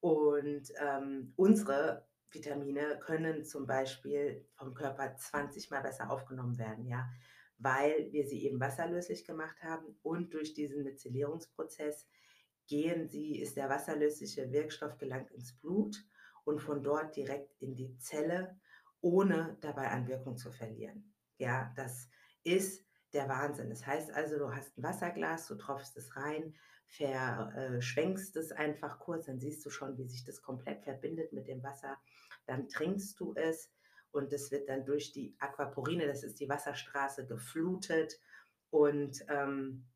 [0.00, 7.08] Und ähm, unsere Vitamine können zum Beispiel vom Körper 20 mal besser aufgenommen werden, ja,
[7.58, 12.06] weil wir sie eben wasserlöslich gemacht haben und durch diesen Methylierungsprozess
[12.66, 16.04] gehen sie, ist der wasserlösliche Wirkstoff gelangt ins Blut
[16.44, 18.58] und von dort direkt in die Zelle,
[19.00, 21.14] ohne dabei an Wirkung zu verlieren.
[21.38, 22.08] Ja, das
[22.42, 23.70] ist der Wahnsinn.
[23.70, 26.54] Das heißt also, du hast ein Wasserglas, du tropfst es rein,
[26.88, 31.62] verschwenkst es einfach kurz, dann siehst du schon, wie sich das komplett verbindet mit dem
[31.62, 31.96] Wasser.
[32.46, 33.70] Dann trinkst du es
[34.12, 38.18] und es wird dann durch die Aquaporine, das ist die Wasserstraße, geflutet
[38.70, 39.86] und ähm,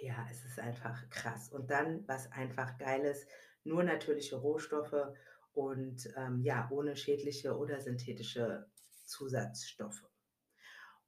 [0.00, 1.50] ja, es ist einfach krass.
[1.50, 3.26] Und dann, was einfach geil ist,
[3.64, 5.14] nur natürliche Rohstoffe
[5.52, 8.66] und ähm, ja, ohne schädliche oder synthetische
[9.04, 10.04] Zusatzstoffe.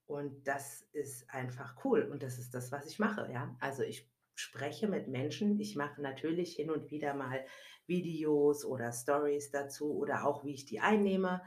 [0.06, 3.30] Und das ist einfach cool und das ist das, was ich mache.
[3.32, 3.56] Ja?
[3.60, 7.44] Also ich spreche mit Menschen, ich mache natürlich hin und wieder mal
[7.86, 11.42] Videos oder Stories dazu oder auch, wie ich die einnehme.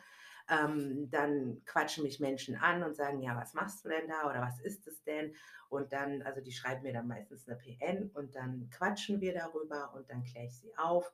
[0.50, 4.42] Ähm, dann quatschen mich Menschen an und sagen, ja, was machst du denn da oder
[4.42, 5.34] was ist es denn?
[5.70, 9.94] Und dann, also die schreiben mir dann meistens eine PN und dann quatschen wir darüber
[9.96, 11.12] und dann kläre ich sie auf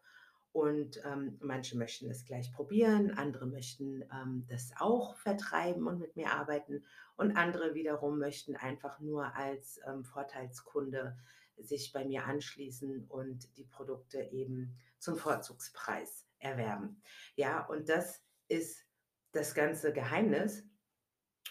[0.53, 6.17] und ähm, manche möchten es gleich probieren, andere möchten ähm, das auch vertreiben und mit
[6.17, 6.83] mir arbeiten.
[7.15, 11.17] Und andere wiederum möchten einfach nur als ähm, Vorteilskunde
[11.57, 17.01] sich bei mir anschließen und die Produkte eben zum Vorzugspreis erwerben.
[17.35, 18.85] Ja, und das ist
[19.31, 20.63] das ganze Geheimnis.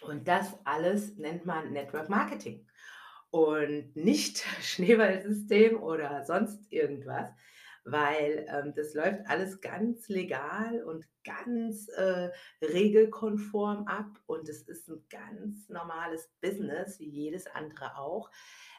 [0.02, 2.66] Und das alles nennt man Network Marketing
[3.30, 7.30] und nicht Schneeballsystem oder sonst irgendwas,
[7.84, 12.30] weil ähm, das läuft alles ganz legal und ganz äh,
[12.62, 18.30] regelkonform ab und es ist ein ganz normales Business, wie jedes andere auch.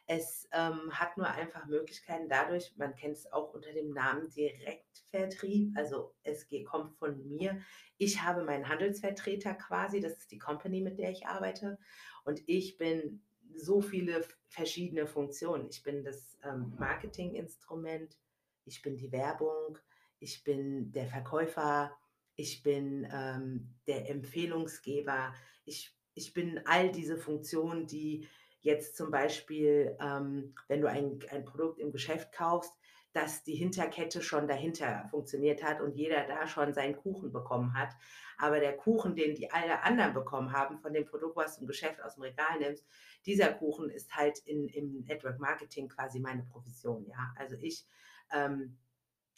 [0.08, 5.78] Es ähm, hat nur einfach Möglichkeiten dadurch, man kennt es auch unter dem Namen Direktvertrieb,
[5.78, 7.62] also es kommt von mir.
[7.98, 11.78] Ich habe meinen Handelsvertreter quasi, das ist die Company, mit der ich arbeite
[12.26, 13.22] und ich bin
[13.56, 15.68] so viele verschiedene Funktionen.
[15.70, 18.18] Ich bin das ähm, Marketinginstrument,
[18.65, 19.78] ich bin die Werbung,
[20.19, 21.97] ich bin der Verkäufer,
[22.36, 25.34] ich bin ähm, der Empfehlungsgeber,
[25.65, 28.28] ich, ich bin all diese Funktionen, die
[28.62, 32.74] jetzt zum Beispiel, ähm, wenn du ein, ein Produkt im Geschäft kaufst,
[33.13, 37.89] dass die Hinterkette schon dahinter funktioniert hat und jeder da schon seinen Kuchen bekommen hat.
[38.38, 41.67] Aber der Kuchen, den die alle anderen bekommen haben, von dem Produkt, was du im
[41.67, 42.86] Geschäft aus dem Regal nimmst,
[43.26, 47.06] dieser Kuchen ist halt in, im Network Marketing quasi meine Provision.
[47.08, 47.86] Ja, also ich
[48.34, 48.78] ähm,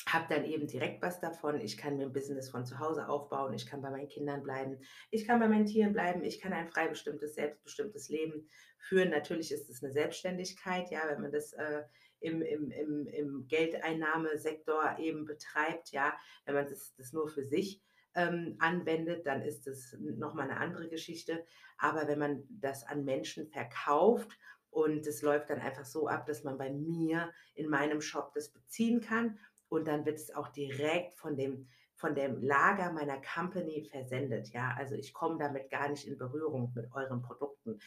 [0.07, 1.61] habe dann eben direkt was davon.
[1.61, 3.53] Ich kann mir ein Business von zu Hause aufbauen.
[3.53, 4.77] Ich kann bei meinen Kindern bleiben.
[5.11, 6.23] Ich kann bei meinen Tieren bleiben.
[6.23, 9.09] Ich kann ein frei bestimmtes, selbstbestimmtes Leben führen.
[9.09, 11.83] Natürlich ist es eine Selbstständigkeit, ja, wenn man das äh,
[12.19, 16.13] im, im, im, im Geldeinnahmesektor eben betreibt, ja,
[16.45, 17.81] wenn man das, das nur für sich
[18.15, 21.45] ähm, anwendet, dann ist das nochmal eine andere Geschichte.
[21.77, 24.37] Aber wenn man das an Menschen verkauft
[24.73, 28.49] und es läuft dann einfach so ab, dass man bei mir in meinem Shop das
[28.49, 29.37] beziehen kann
[29.69, 34.49] und dann wird es auch direkt von dem von dem Lager meiner Company versendet.
[34.49, 37.79] Ja, also ich komme damit gar nicht in Berührung mit euren Produkten.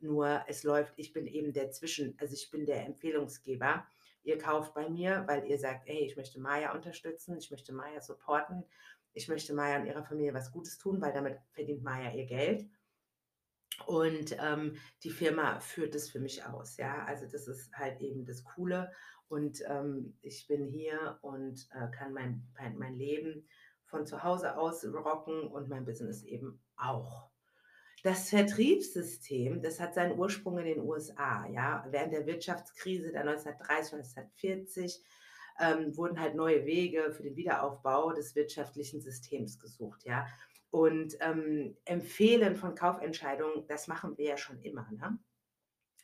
[0.00, 3.86] Nur es läuft, ich bin eben der Zwischen, also ich bin der Empfehlungsgeber.
[4.24, 8.00] Ihr kauft bei mir, weil ihr sagt, hey, ich möchte Maya unterstützen, ich möchte Maya
[8.00, 8.64] supporten,
[9.14, 12.68] ich möchte Maya und ihrer Familie was Gutes tun, weil damit verdient Maya ihr Geld.
[13.86, 16.76] Und ähm, die Firma führt es für mich aus.
[16.76, 18.92] Ja, also das ist halt eben das Coole.
[19.28, 23.48] Und ähm, ich bin hier und äh, kann mein, mein, Leben
[23.84, 27.30] von zu Hause aus rocken und mein Business eben auch.
[28.02, 31.46] Das Vertriebssystem, das hat seinen Ursprung in den USA.
[31.46, 31.86] Ja?
[31.88, 35.02] Während der Wirtschaftskrise der 1930 und 1940
[35.60, 40.04] ähm, wurden halt neue Wege für den Wiederaufbau des wirtschaftlichen Systems gesucht.
[40.04, 40.26] Ja?
[40.72, 44.90] Und ähm, Empfehlen von Kaufentscheidungen, das machen wir ja schon immer.
[44.90, 45.18] Ne?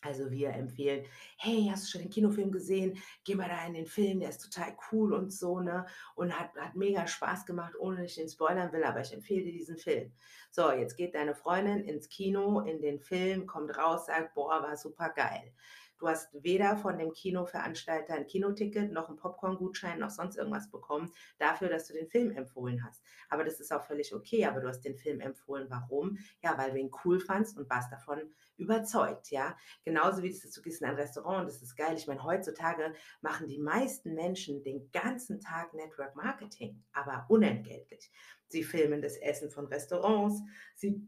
[0.03, 1.07] Also wir empfehlen,
[1.39, 2.99] hey, hast du schon den Kinofilm gesehen?
[3.25, 5.87] Geh mal da in den Film, der ist total cool und so, ne?
[6.15, 9.43] Und hat, hat mega Spaß gemacht, ohne dass ich den spoilern will, aber ich empfehle
[9.43, 10.13] dir diesen Film.
[10.51, 14.77] So, jetzt geht deine Freundin ins Kino, in den Film, kommt raus, sagt, boah, war
[14.77, 15.53] super geil.
[15.99, 21.13] Du hast weder von dem Kinoveranstalter ein Kinoticket, noch einen Popcorn-Gutschein, noch sonst irgendwas bekommen,
[21.39, 23.03] dafür, dass du den Film empfohlen hast.
[23.29, 25.67] Aber das ist auch völlig okay, aber du hast den Film empfohlen.
[25.69, 26.19] Warum?
[26.41, 28.21] Ja, weil du ihn cool fandst und warst davon
[28.57, 29.57] überzeugt, ja.
[29.85, 31.97] Genauso wie das, du gehst in ein Restaurant und das ist geil.
[31.97, 38.11] Ich meine, heutzutage machen die meisten Menschen den ganzen Tag Network Marketing, aber unentgeltlich.
[38.47, 40.43] Sie filmen das Essen von Restaurants,
[40.75, 41.07] sie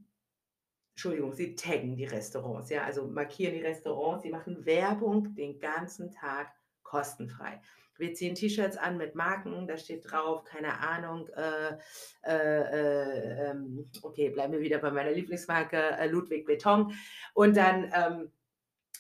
[1.01, 6.13] Entschuldigung, sie taggen die Restaurants, ja, also markieren die Restaurants, sie machen Werbung den ganzen
[6.13, 7.59] Tag kostenfrei.
[7.97, 11.79] Wir ziehen T-Shirts an mit Marken, da steht drauf, keine Ahnung, äh,
[12.27, 16.93] äh, äh, ähm, okay, bleiben wir wieder bei meiner Lieblingsmarke, äh, Ludwig Beton.
[17.33, 18.31] Und dann, ähm,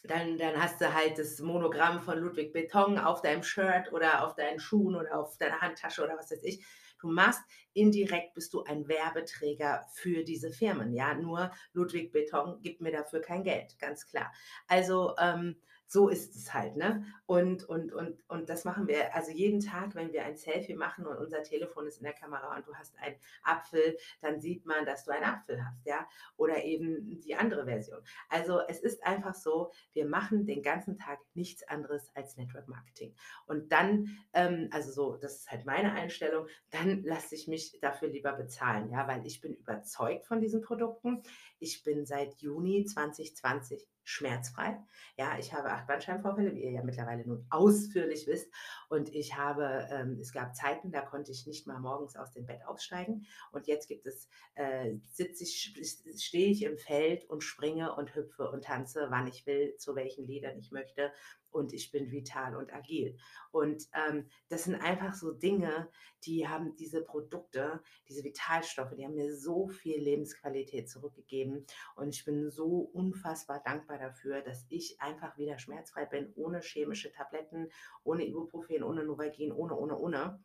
[0.04, 4.36] dann, dann hast du halt das Monogramm von Ludwig Beton auf deinem Shirt oder auf
[4.36, 6.64] deinen Schuhen oder auf deiner Handtasche oder was weiß ich.
[7.00, 10.92] Du machst indirekt bist du ein Werbeträger für diese Firmen.
[10.92, 14.32] Ja, nur Ludwig Beton gibt mir dafür kein Geld, ganz klar.
[14.66, 15.56] Also ähm,
[15.90, 17.04] so ist es halt, ne?
[17.26, 21.04] Und, und, und, und das machen wir also jeden Tag, wenn wir ein Selfie machen
[21.04, 24.86] und unser Telefon ist in der Kamera und du hast einen Apfel, dann sieht man,
[24.86, 26.06] dass du einen Apfel hast, ja?
[26.36, 28.00] Oder eben die andere Version.
[28.28, 33.16] Also es ist einfach so, wir machen den ganzen Tag nichts anderes als Network Marketing.
[33.46, 38.10] Und dann, ähm, also so, das ist halt meine Einstellung, dann lasse ich mich dafür
[38.10, 41.24] lieber bezahlen, ja, weil ich bin überzeugt von diesen Produkten.
[41.58, 44.78] Ich bin seit Juni 2020 schmerzfrei.
[45.16, 48.52] Ja, ich habe Bandscheibenvorfälle, wie ihr ja mittlerweile nun ausführlich wisst.
[48.88, 52.46] Und ich habe, ähm, es gab Zeiten, da konnte ich nicht mal morgens aus dem
[52.46, 53.26] Bett aufsteigen.
[53.52, 55.74] Und jetzt gibt es, äh, sitze ich,
[56.16, 60.26] stehe ich im Feld und springe und hüpfe und tanze, wann ich will, zu welchen
[60.26, 61.12] Liedern ich möchte
[61.50, 63.16] und ich bin vital und agil.
[63.50, 65.88] Und ähm, das sind einfach so Dinge,
[66.24, 71.66] die haben diese Produkte, diese Vitalstoffe, die haben mir so viel Lebensqualität zurückgegeben.
[71.96, 77.12] Und ich bin so unfassbar dankbar dafür, dass ich einfach wieder schmerzfrei bin, ohne chemische
[77.12, 77.70] Tabletten,
[78.04, 80.42] ohne Ibuprofen, ohne Novagin, ohne, ohne, ohne.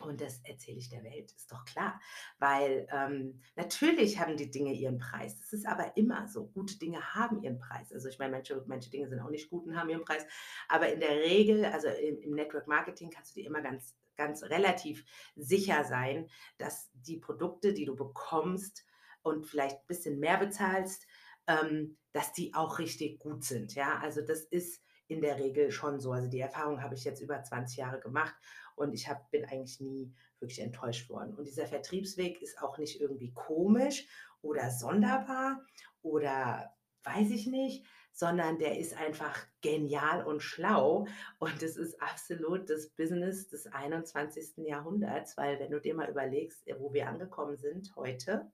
[0.00, 2.00] Und das erzähle ich der Welt, ist doch klar.
[2.38, 5.38] Weil ähm, natürlich haben die Dinge ihren Preis.
[5.38, 6.46] Das ist aber immer so.
[6.48, 7.92] Gute Dinge haben ihren Preis.
[7.92, 10.26] Also ich meine, manche, manche Dinge sind auch nicht gut und haben ihren Preis.
[10.68, 14.42] Aber in der Regel, also im, im Network Marketing kannst du dir immer ganz, ganz
[14.44, 15.04] relativ
[15.34, 16.28] sicher sein,
[16.58, 18.86] dass die Produkte, die du bekommst
[19.22, 21.06] und vielleicht ein bisschen mehr bezahlst,
[21.46, 23.74] ähm, dass die auch richtig gut sind.
[23.74, 26.12] Ja, also das ist in der Regel schon so.
[26.12, 28.34] Also die Erfahrung habe ich jetzt über 20 Jahre gemacht
[28.74, 31.34] und ich hab, bin eigentlich nie wirklich enttäuscht worden.
[31.34, 34.06] Und dieser Vertriebsweg ist auch nicht irgendwie komisch
[34.42, 35.64] oder sonderbar
[36.02, 36.72] oder
[37.04, 41.06] weiß ich nicht, sondern der ist einfach genial und schlau.
[41.38, 44.66] Und es ist absolut das Business des 21.
[44.66, 48.50] Jahrhunderts, weil wenn du dir mal überlegst, wo wir angekommen sind heute,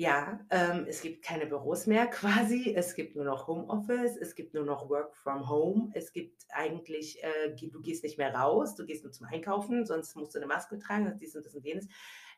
[0.00, 2.72] ja, ähm, es gibt keine Büros mehr quasi.
[2.74, 4.16] Es gibt nur noch Homeoffice.
[4.16, 5.90] Es gibt nur noch Work from Home.
[5.92, 8.74] Es gibt eigentlich, äh, du gehst nicht mehr raus.
[8.74, 11.14] Du gehst nur zum Einkaufen, sonst musst du eine Maske tragen.
[11.20, 11.86] dies und das und jenes.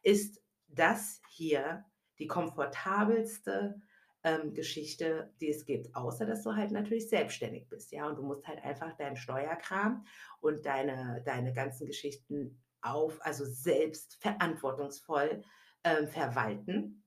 [0.02, 1.84] Ist das hier
[2.18, 3.80] die komfortabelste
[4.24, 8.22] ähm, Geschichte, die es gibt, außer dass du halt natürlich selbstständig bist, ja, und du
[8.22, 10.04] musst halt einfach deinen Steuerkram
[10.40, 15.44] und deine, deine ganzen Geschichten auf, also selbst verantwortungsvoll
[15.84, 17.02] ähm, verwalten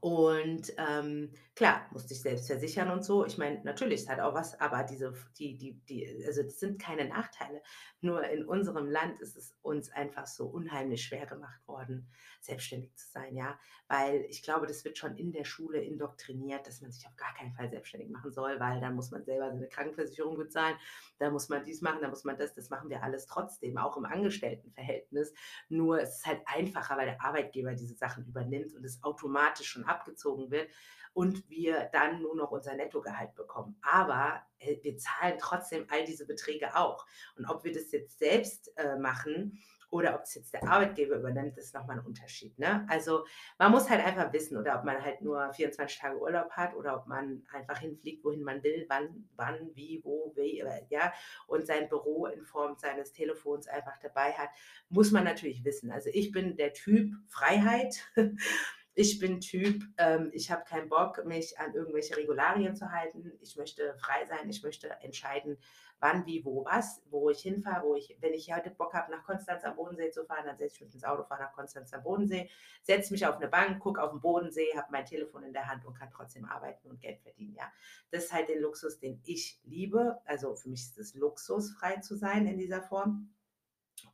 [0.00, 3.26] und ähm, klar, musste ich selbst versichern und so.
[3.26, 6.80] Ich meine, natürlich, es hat auch was, aber diese, die, die, die, also das sind
[6.80, 7.60] keine Nachteile.
[8.00, 12.08] Nur in unserem Land ist es uns einfach so unheimlich schwer gemacht worden,
[12.40, 13.60] selbstständig zu sein, ja.
[13.88, 17.34] Weil ich glaube, das wird schon in der Schule indoktriniert, dass man sich auf gar
[17.34, 20.76] keinen Fall selbstständig machen soll, weil dann muss man selber seine Krankenversicherung bezahlen,
[21.18, 23.98] da muss man dies machen, da muss man das, das machen wir alles trotzdem, auch
[23.98, 25.34] im Angestelltenverhältnis.
[25.68, 29.84] Nur es ist halt einfacher, weil der Arbeitgeber diese Sachen übernimmt und es automatisch schon
[29.84, 30.70] abgezogen wird
[31.12, 33.76] und wir dann nur noch unser Nettogehalt bekommen.
[33.82, 37.06] Aber äh, wir zahlen trotzdem all diese Beträge auch.
[37.36, 39.58] Und ob wir das jetzt selbst äh, machen
[39.90, 42.56] oder ob es jetzt der Arbeitgeber übernimmt, ist nochmal ein Unterschied.
[42.58, 42.86] Ne?
[42.88, 43.24] Also
[43.58, 46.96] man muss halt einfach wissen, oder ob man halt nur 24 Tage Urlaub hat oder
[46.96, 51.12] ob man einfach hinfliegt, wohin man will, wann, wann, wie, wo, wie, äh, ja,
[51.48, 54.50] und sein Büro in Form seines Telefons einfach dabei hat,
[54.88, 55.90] muss man natürlich wissen.
[55.90, 58.04] Also ich bin der Typ Freiheit.
[58.94, 63.32] Ich bin Typ, ähm, ich habe keinen Bock, mich an irgendwelche Regularien zu halten.
[63.40, 65.58] Ich möchte frei sein, ich möchte entscheiden,
[66.00, 69.22] wann, wie, wo, was, wo ich hinfahre, wo ich, wenn ich heute Bock habe, nach
[69.22, 72.02] Konstanz am Bodensee zu fahren, dann setze ich mich ins Auto, fahre nach Konstanz am
[72.02, 72.50] Bodensee,
[72.82, 75.84] setze mich auf eine Bank, gucke auf den Bodensee, habe mein Telefon in der Hand
[75.84, 77.54] und kann trotzdem arbeiten und Geld verdienen.
[77.54, 77.70] Ja,
[78.10, 80.18] das ist halt der Luxus, den ich liebe.
[80.24, 83.34] Also für mich ist es Luxus, frei zu sein in dieser Form.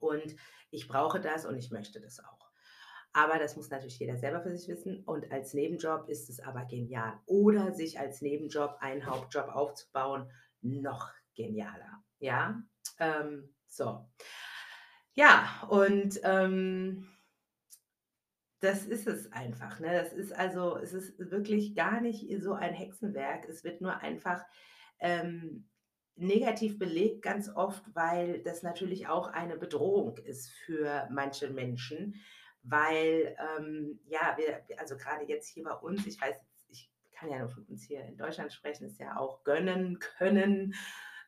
[0.01, 0.37] Und
[0.71, 2.36] ich brauche das und ich möchte das auch.
[3.17, 5.03] Aber das muss natürlich jeder selber für sich wissen.
[5.05, 7.19] Und als Nebenjob ist es aber genial.
[7.25, 12.05] Oder sich als Nebenjob einen Hauptjob aufzubauen, noch genialer.
[12.19, 12.63] Ja,
[12.99, 14.07] ähm, so.
[15.15, 17.09] Ja, und ähm,
[18.61, 19.81] das ist es einfach.
[19.81, 19.93] Ne?
[19.93, 23.49] Das ist also, es ist wirklich gar nicht so ein Hexenwerk.
[23.49, 24.45] Es wird nur einfach
[24.99, 25.71] ähm,
[26.17, 32.21] negativ belegt, ganz oft, weil das natürlich auch eine Bedrohung ist für manche Menschen
[32.69, 36.37] weil ähm, ja, wir, also gerade jetzt hier bei uns, ich weiß,
[36.69, 40.75] ich kann ja nur von uns hier in Deutschland sprechen, ist ja auch gönnen können,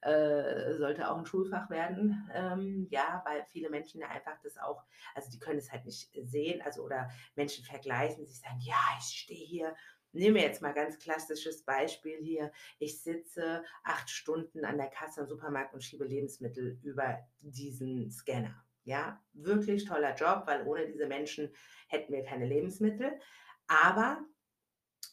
[0.03, 4.85] äh, sollte auch ein Schulfach werden, ähm, ja, weil viele Menschen ja einfach das auch,
[5.15, 9.07] also die können es halt nicht sehen, also oder Menschen vergleichen, sich sagen, ja, ich
[9.07, 9.75] stehe hier
[10.13, 12.51] Nehmen wir jetzt mal ganz klassisches Beispiel hier.
[12.79, 18.65] Ich sitze acht Stunden an der Kasse im Supermarkt und schiebe Lebensmittel über diesen Scanner.
[18.89, 21.55] Ja, wirklich toller Job, weil ohne diese Menschen
[21.89, 23.21] hätten wir keine Lebensmittel.
[23.67, 24.25] Aber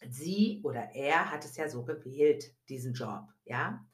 [0.07, 3.27] sie oder er hat es ja so gewählt, diesen Job.
[3.43, 3.85] Ja,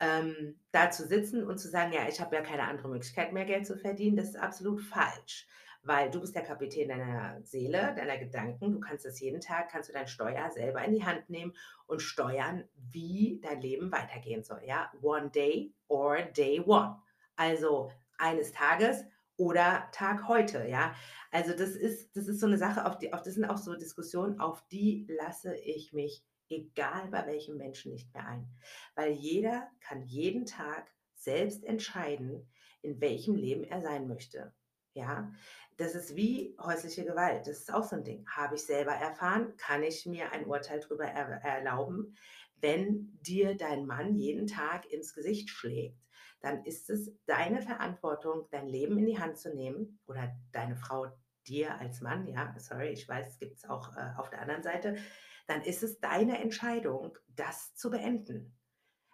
[0.00, 3.46] ähm, da zu sitzen und zu sagen, ja, ich habe ja keine andere Möglichkeit mehr
[3.46, 5.46] Geld zu verdienen, das ist absolut falsch.
[5.82, 8.72] Weil du bist der Kapitän deiner Seele, deiner Gedanken.
[8.72, 12.02] Du kannst es jeden Tag, kannst du dein Steuer selber in die Hand nehmen und
[12.02, 14.60] steuern, wie dein Leben weitergehen soll.
[14.66, 17.00] Ja, one day or day one.
[17.34, 19.04] Also eines Tages
[19.42, 20.94] oder Tag heute, ja.
[21.32, 23.74] Also das ist, das ist so eine Sache, auf die, auf das sind auch so
[23.74, 28.48] Diskussionen, auf die lasse ich mich, egal bei welchem Menschen, nicht mehr ein.
[28.94, 32.48] Weil jeder kann jeden Tag selbst entscheiden,
[32.82, 34.54] in welchem Leben er sein möchte.
[34.94, 35.32] Ja,
[35.76, 37.48] das ist wie häusliche Gewalt.
[37.48, 38.24] Das ist auch so ein Ding.
[38.28, 39.56] Habe ich selber erfahren?
[39.56, 42.16] Kann ich mir ein Urteil darüber er erlauben,
[42.60, 45.98] wenn dir dein Mann jeden Tag ins Gesicht schlägt?
[46.42, 51.06] Dann ist es deine Verantwortung, dein Leben in die Hand zu nehmen oder deine Frau
[51.46, 54.62] dir als Mann, ja, sorry, ich weiß, es gibt es auch äh, auf der anderen
[54.62, 54.96] Seite,
[55.46, 58.56] dann ist es deine Entscheidung, das zu beenden.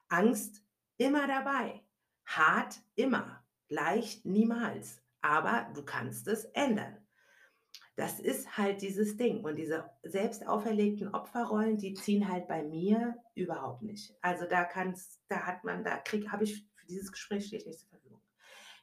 [0.08, 0.62] Angst
[0.96, 1.82] immer dabei,
[2.26, 6.97] hart immer, leicht niemals, aber du kannst es ändern.
[7.98, 9.42] Das ist halt dieses Ding.
[9.42, 14.14] Und diese selbst auferlegten Opferrollen, die ziehen halt bei mir überhaupt nicht.
[14.20, 17.80] Also da kann's, da hat man, da krieg, habe ich dieses Gespräch stehe ich nicht
[17.80, 18.20] zur Verfügung.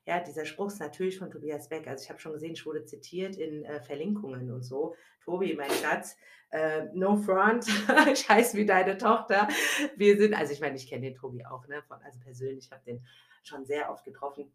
[0.06, 1.88] Ja, dieser Spruch ist natürlich von Tobias Beck.
[1.88, 4.96] Also ich habe schon gesehen, ich wurde zitiert in äh, Verlinkungen und so.
[5.24, 6.18] Tobi, mein Schatz,
[6.50, 7.68] äh, no front,
[8.12, 9.48] ich heiße wie deine Tochter.
[9.96, 12.72] Wir sind, also ich meine, ich kenne den Tobi auch, ne, von, also persönlich, ich
[12.72, 13.06] habe den
[13.44, 14.52] schon sehr oft getroffen.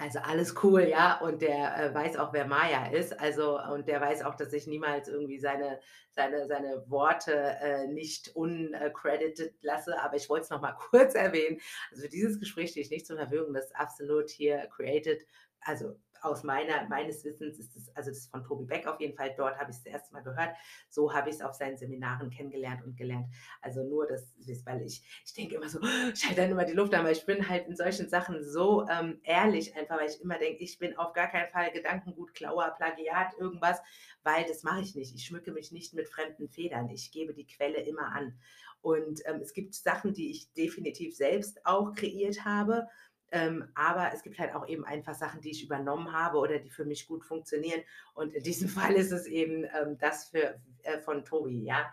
[0.00, 1.18] Also alles cool, ja.
[1.20, 3.18] Und der, äh, weiß auch, wer Maya ist.
[3.18, 8.34] Also und der weiß auch, dass ich niemals irgendwie seine seine seine Worte, äh, nicht
[8.36, 10.00] uncredited lasse.
[10.00, 11.60] Aber ich wollte es noch mal kurz erwähnen.
[11.90, 13.52] Also dieses Gespräch stehe ich nicht zur Verfügung.
[13.54, 15.26] Das ist absolut hier created,
[15.60, 19.16] also aus meiner meines Wissens ist es also das ist von Tobi Beck auf jeden
[19.16, 20.54] Fall, dort habe ich's das erste Mal gehört.
[20.88, 23.26] So habe ich es auf seinen Seminaren kennengelernt und gelernt.
[23.60, 25.80] Also nur das weil ich ich denke immer so,
[26.14, 28.86] ich halte dann immer die Luft an, weil ich bin halt in solchen Sachen so,
[28.88, 32.74] ähm, ehrlich einfach, weil ich immer denke, ich bin auf gar keinen Fall Gedankengut, Klauer,
[32.76, 33.80] Plagiat, irgendwas,
[34.22, 35.14] weil das mache ich nicht.
[35.14, 36.88] Ich schmücke mich nicht mit fremden Federn.
[36.90, 38.38] Ich gebe die Quelle immer an.
[38.80, 42.86] Und, ähm, es gibt Sachen, die ich definitiv selbst auch kreiert habe
[43.30, 46.70] ähm, aber es gibt halt auch eben einfach Sachen, die ich übernommen habe oder die
[46.70, 47.82] für mich gut funktionieren.
[48.14, 51.92] Und in diesem Fall ist es eben ähm, das für, äh, von Tobi, ja.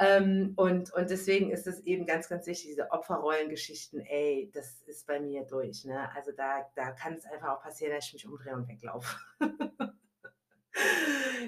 [0.00, 5.08] Ähm, und, und deswegen ist es eben ganz, ganz wichtig, diese Opferrollengeschichten, ey, das ist
[5.08, 5.84] bei mir durch.
[5.84, 6.08] Ne?
[6.14, 9.18] Also da, da kann es einfach auch passieren, dass ich mich umdrehe und weglaufe.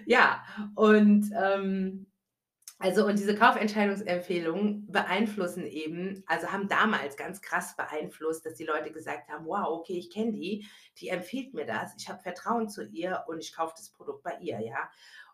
[0.05, 0.43] ja,
[0.75, 2.10] und ähm,
[2.83, 8.91] also und diese Kaufentscheidungsempfehlungen beeinflussen eben also haben damals ganz krass beeinflusst, dass die Leute
[8.91, 10.67] gesagt haben: „Wow, okay, ich kenne die,
[10.99, 11.95] die empfiehlt mir das.
[11.99, 14.91] Ich habe Vertrauen zu ihr und ich kaufe das Produkt bei ihr“, ja?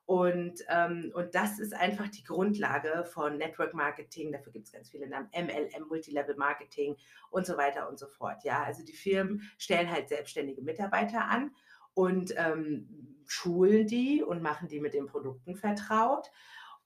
[0.06, 4.32] Und, ähm und das ist einfach die Grundlage von Network Marketing.
[4.32, 6.96] Dafür gibt es ganz viele Namen, MLM, Multilevel Marketing
[7.30, 8.62] und so weiter und so fort, ja?
[8.64, 11.54] Also, die Firmen stellen halt selbstständige Mitarbeiter an
[11.94, 16.30] und, ähm, schulen die und machen die mit den Produkten vertraut.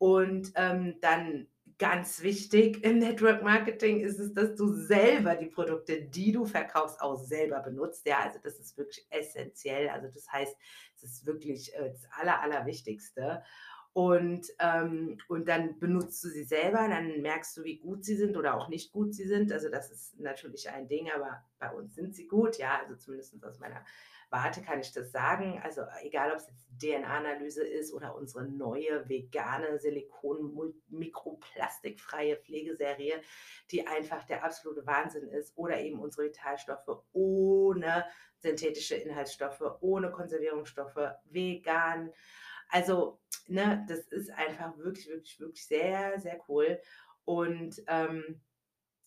[0.01, 1.47] Und, ähm, dann
[1.77, 7.01] ganz wichtig im Network Marketing ist es, dass du selber die Produkte, die du verkaufst,
[7.01, 8.07] auch selber benutzt.
[8.07, 9.89] Ja, also das ist wirklich essenziell.
[9.89, 10.57] Also das heißt,
[10.97, 13.43] es ist wirklich, äh, das Aller Allerwichtigste.
[13.93, 18.37] Und, ähm, und dann benutzt du sie selber, dann merkst du, wie gut sie sind
[18.37, 19.53] oder auch nicht gut sie sind.
[19.53, 23.45] Also das ist natürlich ein Ding, aber bei uns sind sie gut, ja, also zumindest
[23.45, 23.85] aus meiner
[24.31, 25.61] Warte kann ich das sagen.
[25.63, 33.21] Also egal, ob es jetzt DNA-Analyse ist oder unsere neue vegane Silikon-mikroplastikfreie Pflegeserie,
[33.73, 35.53] die einfach der absolute Wahnsinn ist.
[35.57, 38.07] Oder eben unsere Vitalstoffe ohne
[38.39, 42.13] synthetische Inhaltsstoffe, ohne Konservierungsstoffe, vegan.
[42.69, 43.19] Also,
[43.49, 46.81] ne, das ist einfach wirklich, wirklich, wirklich sehr, sehr cool.
[47.25, 48.41] Und ähm,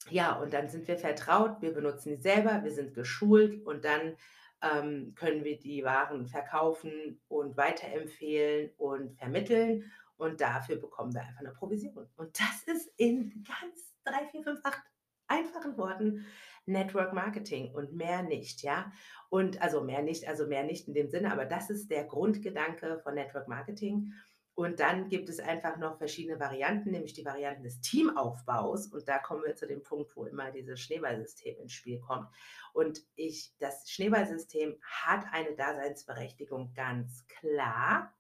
[0.10, 4.18] ja, und dann sind wir vertraut, wir benutzen die selber, wir sind geschult und dann
[4.64, 9.92] ähm, können wir die Waren verkaufen und weiterempfehlen und vermitteln.
[10.18, 12.08] Und dafür bekommen wir einfach eine Provision.
[12.16, 14.80] Und das ist in ganz 3, 4, 5, 8
[15.28, 16.26] einfachen Worten
[16.66, 18.92] Network Marketing und mehr nicht, ja.
[19.30, 23.00] Und also mehr nicht, also mehr nicht in dem Sinne, aber das ist der Grundgedanke
[23.04, 24.14] von Network Marketing.
[24.56, 28.88] Und dann gibt es einfach noch verschiedene Varianten, nämlich die Varianten des Teamaufbaus.
[28.88, 32.28] Und da kommen wir zu dem Punkt, wo immer dieses Schneeballsystem ins Spiel kommt.
[32.74, 38.14] Und ich, das Schneeballsystem hat eine Daseinsberechtigung, ganz klar.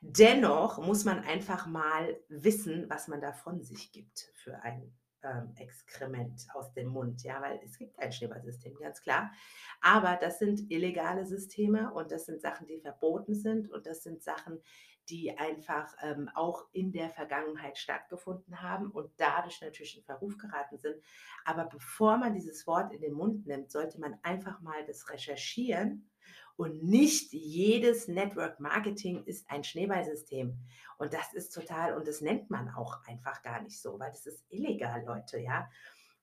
[0.00, 4.92] Dennoch muss man einfach mal wissen, was man da von sich gibt für ein
[5.22, 9.32] ähm, Exkrement aus dem Mund, ja, weil es gibt ein Schneeballsystem, ganz klar.
[9.80, 14.22] Aber das sind illegale Systeme und das sind Sachen, die verboten sind und das sind
[14.22, 14.60] Sachen,
[15.08, 20.78] die einfach ähm, auch in der Vergangenheit stattgefunden haben und dadurch natürlich in Verruf geraten
[20.78, 20.96] sind.
[21.44, 26.10] Aber bevor man dieses Wort in den Mund nimmt, sollte man einfach mal das recherchieren.
[26.56, 30.58] Und nicht jedes Network Marketing ist ein Schneeballsystem.
[30.98, 34.26] Und das ist total, und das nennt man auch einfach gar nicht so, weil das
[34.26, 35.68] ist illegal, Leute, ja.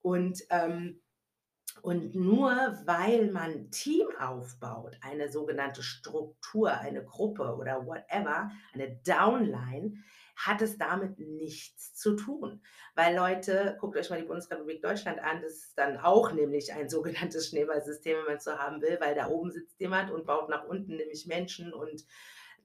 [0.01, 1.01] Und ähm,
[1.81, 2.51] und nur
[2.85, 10.03] weil man Team aufbaut, eine sogenannte Struktur, eine Gruppe oder whatever, eine Downline,
[10.35, 12.61] hat es damit nichts zu tun.
[12.95, 16.89] Weil Leute, guckt euch mal die Bundesrepublik Deutschland an, das ist dann auch nämlich ein
[16.89, 20.49] sogenanntes Schneeballsystem, wenn man es so haben will, weil da oben sitzt jemand und baut
[20.49, 22.05] nach unten nämlich Menschen und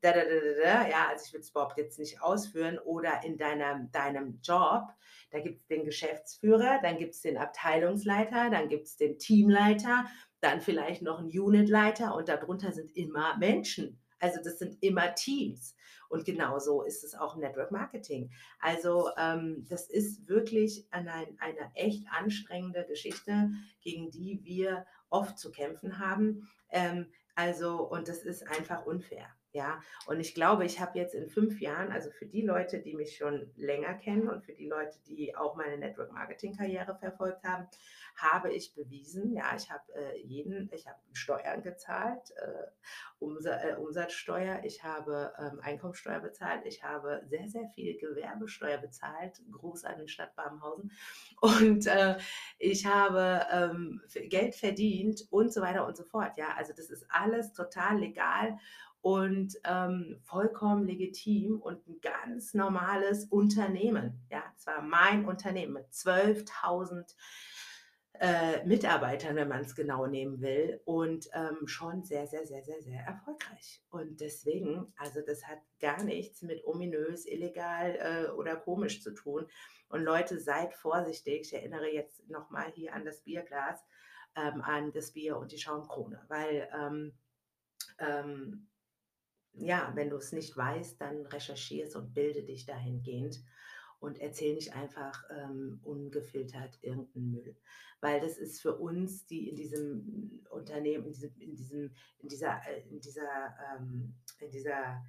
[0.01, 3.37] da, da, da, da, ja, also ich will es überhaupt jetzt nicht ausführen, oder in
[3.37, 4.89] deinem, deinem Job,
[5.31, 10.07] da gibt es den Geschäftsführer, dann gibt es den Abteilungsleiter, dann gibt es den Teamleiter,
[10.41, 14.01] dann vielleicht noch einen Unitleiter und darunter sind immer Menschen.
[14.21, 15.75] Also das sind immer Teams.
[16.09, 18.31] Und genauso ist es auch im Network Marketing.
[18.61, 23.51] Also ähm, das ist wirklich eine, eine echt anstrengende Geschichte,
[23.83, 26.49] gegen die wir oft zu kämpfen haben.
[26.71, 29.29] Ähm, also, und das ist einfach unfair.
[29.53, 32.95] Ja, und ich glaube, ich habe jetzt in fünf Jahren, also für die Leute, die
[32.95, 37.67] mich schon länger kennen und für die Leute, die auch meine Network-Marketing-Karriere verfolgt haben,
[38.15, 42.67] habe ich bewiesen, ja, ich habe äh, jeden, ich habe Steuern gezahlt, äh,
[43.21, 49.41] Umsatz, äh, Umsatzsteuer, ich habe ähm, Einkommensteuer bezahlt, ich habe sehr, sehr viel Gewerbesteuer bezahlt,
[49.51, 50.91] Gruß an den Stadt Babenhausen.
[51.41, 52.19] Und äh,
[52.59, 57.07] ich habe ähm, Geld verdient und so weiter und so fort, ja, also das ist
[57.09, 58.59] alles total legal
[59.01, 64.27] und ähm, vollkommen legitim und ein ganz normales Unternehmen.
[64.31, 67.15] Ja, es war mein Unternehmen mit 12.000
[68.21, 72.83] äh, Mitarbeitern, wenn man es genau nehmen will, und ähm, schon sehr, sehr, sehr, sehr,
[72.83, 73.83] sehr erfolgreich.
[73.91, 79.47] Und deswegen, also das hat gar nichts mit ominös, illegal äh, oder komisch zu tun.
[79.89, 81.43] Und Leute, seid vorsichtig.
[81.43, 83.81] Ich erinnere jetzt nochmal hier an das Bierglas,
[84.35, 87.13] ähm, an das Bier und die Schaumkrone, weil ähm,
[87.99, 88.69] ähm,
[89.61, 93.43] ja, wenn du es nicht weißt, dann recherchierst und bilde dich dahingehend
[94.01, 97.57] und erzähl nicht einfach ähm, ungefiltert irgendeinen Müll.
[98.01, 102.61] Weil das ist für uns, die in diesem Unternehmen, in diesem, in diesem, in dieser,
[102.69, 105.03] äh, in dieser, ähm, in dieser,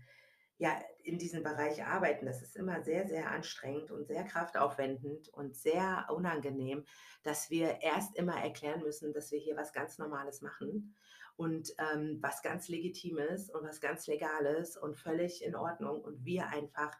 [0.57, 5.55] ja, in diesem Bereich arbeiten, das ist immer sehr, sehr anstrengend und sehr kraftaufwendend und
[5.55, 6.83] sehr unangenehm,
[7.23, 10.95] dass wir erst immer erklären müssen, dass wir hier was ganz Normales machen
[11.39, 16.47] und ähm, was ganz Legitimes und was ganz Legales und völlig in Ordnung und wir
[16.49, 16.91] einfach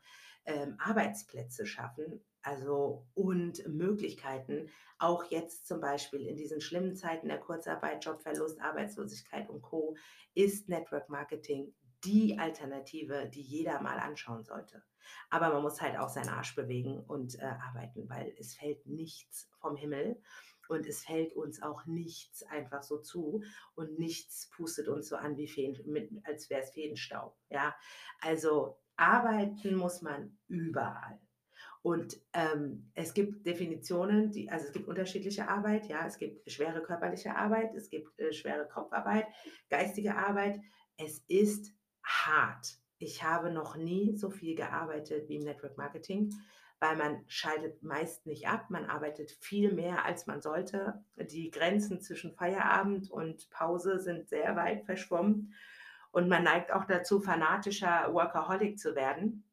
[0.45, 7.41] ähm, Arbeitsplätze schaffen, also und Möglichkeiten, auch jetzt zum Beispiel in diesen schlimmen Zeiten der
[7.41, 9.97] Kurzarbeit, Jobverlust, Arbeitslosigkeit und Co.
[10.35, 11.73] ist Network Marketing
[12.05, 14.81] die Alternative, die jeder mal anschauen sollte.
[15.29, 19.49] Aber man muss halt auch seinen Arsch bewegen und äh, arbeiten, weil es fällt nichts
[19.59, 20.21] vom Himmel
[20.69, 23.43] und es fällt uns auch nichts einfach so zu
[23.75, 27.35] und nichts pustet uns so an wie Feen, als wäre es Feenstaub.
[27.49, 27.75] Ja,
[28.21, 31.19] also arbeiten muss man überall.
[31.81, 36.83] Und ähm, es gibt Definitionen, die, also es gibt unterschiedliche Arbeit, ja, es gibt schwere
[36.83, 39.25] körperliche Arbeit, es gibt äh, schwere Kopfarbeit,
[39.69, 40.59] geistige Arbeit.
[40.97, 42.77] Es ist hart.
[42.97, 46.33] Ich habe noch nie so viel gearbeitet wie im Network Marketing
[46.79, 51.03] weil man schaltet meist nicht ab, man arbeitet viel mehr, als man sollte.
[51.17, 55.53] Die Grenzen zwischen Feierabend und Pause sind sehr weit verschwommen
[56.11, 59.43] und man neigt auch dazu, fanatischer Workaholic zu werden,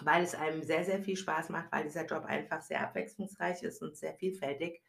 [0.00, 3.82] weil es einem sehr, sehr viel Spaß macht, weil dieser Job einfach sehr abwechslungsreich ist
[3.82, 4.82] und sehr vielfältig.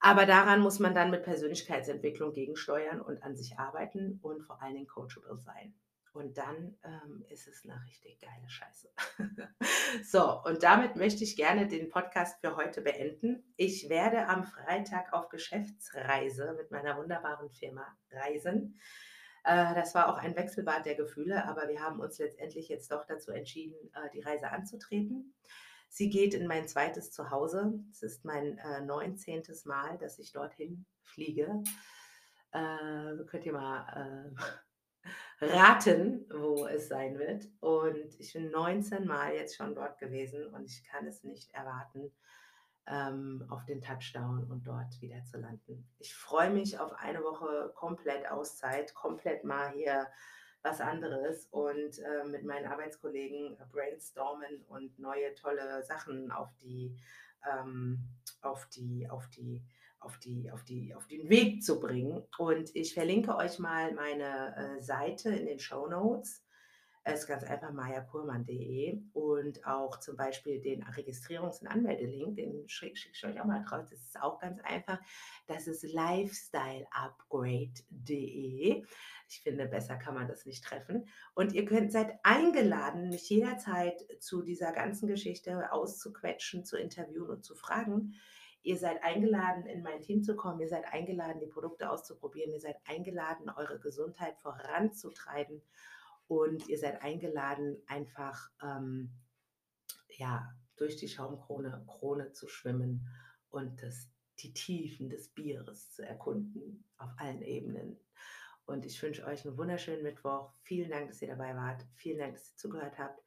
[0.00, 4.74] Aber daran muss man dann mit Persönlichkeitsentwicklung gegensteuern und an sich arbeiten und vor allen
[4.74, 5.74] Dingen coachable sein.
[6.16, 8.88] Und dann ähm, ist es eine richtig geile Scheiße.
[10.02, 13.52] so, und damit möchte ich gerne den Podcast für heute beenden.
[13.56, 18.80] Ich werde am Freitag auf Geschäftsreise mit meiner wunderbaren Firma reisen.
[19.44, 23.04] Äh, das war auch ein Wechselbad der Gefühle, aber wir haben uns letztendlich jetzt doch
[23.04, 25.34] dazu entschieden, äh, die Reise anzutreten.
[25.90, 27.78] Sie geht in mein zweites Zuhause.
[27.90, 29.42] Es ist mein äh, 19.
[29.66, 31.62] Mal, dass ich dorthin fliege.
[32.52, 34.65] Äh, könnt ihr mal äh,
[35.40, 37.48] raten, wo es sein wird.
[37.60, 42.12] Und ich bin 19 Mal jetzt schon dort gewesen und ich kann es nicht erwarten,
[42.88, 45.88] ähm, auf den Touchdown und dort wieder zu landen.
[45.98, 50.06] Ich freue mich auf eine Woche komplett Auszeit, komplett mal hier
[50.62, 56.96] was anderes und äh, mit meinen Arbeitskollegen brainstormen und neue tolle Sachen auf die,
[57.48, 58.00] ähm,
[58.42, 59.64] auf die, auf die
[60.06, 62.22] auf, die, auf, die, auf den Weg zu bringen.
[62.38, 66.46] Und ich verlinke euch mal meine äh, Seite in den Show Notes.
[67.08, 72.96] Es ist ganz einfach mayakurmann.de und auch zum Beispiel den Registrierungs- und Anmeldelink, den schicke
[72.96, 73.86] schick ich euch auch mal drauf.
[73.88, 74.98] Das ist auch ganz einfach.
[75.46, 78.84] Das ist lifestyleupgrade.de.
[79.28, 81.08] Ich finde, besser kann man das nicht treffen.
[81.34, 87.44] Und ihr könnt seid eingeladen, mich jederzeit zu dieser ganzen Geschichte auszuquetschen, zu interviewen und
[87.44, 88.16] zu fragen.
[88.66, 90.58] Ihr seid eingeladen, in mein Team zu kommen.
[90.58, 92.52] Ihr seid eingeladen, die Produkte auszuprobieren.
[92.52, 95.62] Ihr seid eingeladen, eure Gesundheit voranzutreiben.
[96.26, 99.12] Und ihr seid eingeladen, einfach ähm,
[100.16, 103.06] ja, durch die Schaumkrone Krone zu schwimmen
[103.50, 104.10] und das,
[104.40, 108.00] die Tiefen des Bieres zu erkunden auf allen Ebenen.
[108.64, 110.50] Und ich wünsche euch einen wunderschönen Mittwoch.
[110.62, 111.86] Vielen Dank, dass ihr dabei wart.
[111.94, 113.25] Vielen Dank, dass ihr zugehört habt.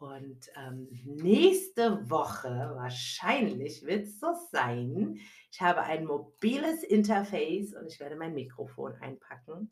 [0.00, 5.20] Und ähm, nächste Woche, wahrscheinlich wird es so sein,
[5.52, 9.68] ich habe ein mobiles Interface und ich werde mein Mikrofon einpacken,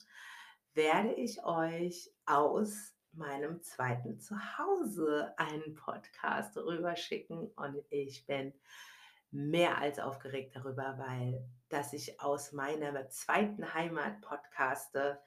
[0.74, 8.52] werde ich euch aus meinem zweiten Zuhause einen Podcast rüberschicken und ich bin
[9.30, 15.22] mehr als aufgeregt darüber, weil dass ich aus meiner zweiten Heimat podcaste,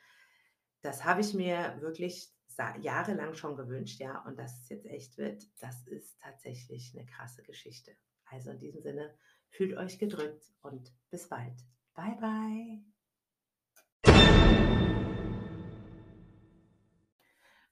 [0.82, 5.44] das habe ich mir wirklich jahrelang schon gewünscht, ja, und dass es jetzt echt wird,
[5.60, 7.92] das ist tatsächlich eine krasse Geschichte.
[8.26, 9.14] Also in diesem Sinne,
[9.50, 11.66] fühlt euch gedrückt und bis bald.
[11.94, 12.91] Bye, bye.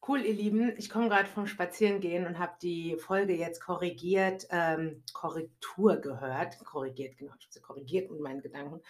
[0.10, 0.74] Cool, ihr Lieben.
[0.76, 7.16] Ich komme gerade vom Spazierengehen und habe die Folge jetzt korrigiert, ähm, Korrektur gehört, korrigiert,
[7.20, 8.82] genau, ich habe korrigiert mit meinen Gedanken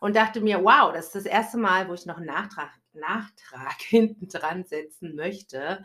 [0.00, 3.80] und dachte mir, wow, das ist das erste Mal, wo ich noch einen Nachtrag, Nachtrag
[3.88, 5.82] hinten dran setzen möchte.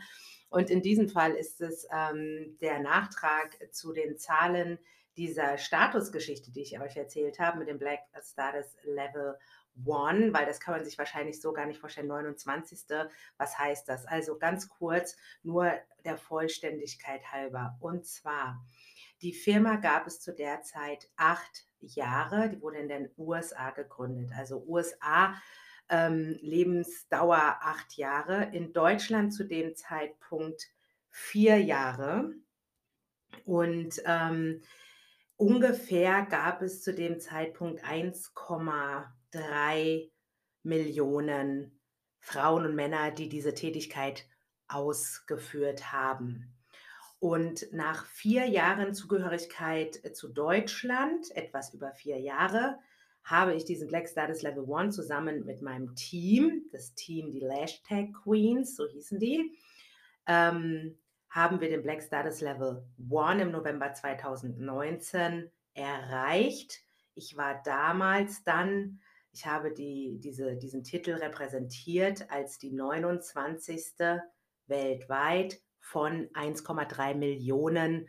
[0.50, 4.78] Und in diesem Fall ist es ähm, der Nachtrag zu den Zahlen
[5.16, 9.38] dieser Statusgeschichte, die ich euch erzählt habe, mit dem Black Status Level
[9.84, 12.80] One, weil das kann man sich wahrscheinlich so gar nicht vorstellen, 29.
[13.38, 14.06] Was heißt das?
[14.06, 15.72] Also ganz kurz, nur
[16.04, 17.76] der Vollständigkeit halber.
[17.80, 18.64] Und zwar,
[19.22, 24.30] die Firma gab es zu der Zeit acht Jahre, die wurde in den USA gegründet.
[24.36, 25.34] Also USA
[25.88, 30.68] ähm, Lebensdauer acht Jahre, in Deutschland zu dem Zeitpunkt
[31.10, 32.32] vier Jahre.
[33.44, 34.62] Und ähm,
[35.36, 40.10] ungefähr gab es zu dem Zeitpunkt 1,5 drei
[40.62, 41.80] Millionen
[42.20, 44.24] Frauen und Männer, die diese Tätigkeit
[44.68, 46.54] ausgeführt haben.
[47.18, 52.78] Und nach vier Jahren Zugehörigkeit zu Deutschland, etwas über vier Jahre,
[53.24, 58.12] habe ich diesen Black Status Level One zusammen mit meinem Team, das Team, die Hashtag
[58.24, 59.56] Queens, so hießen die,
[60.26, 66.80] ähm, haben wir den Black Status Level One im November 2019 erreicht.
[67.14, 69.00] Ich war damals dann
[69.32, 73.94] ich habe die, diese, diesen Titel repräsentiert als die 29.
[74.66, 78.08] weltweit von 1,3 Millionen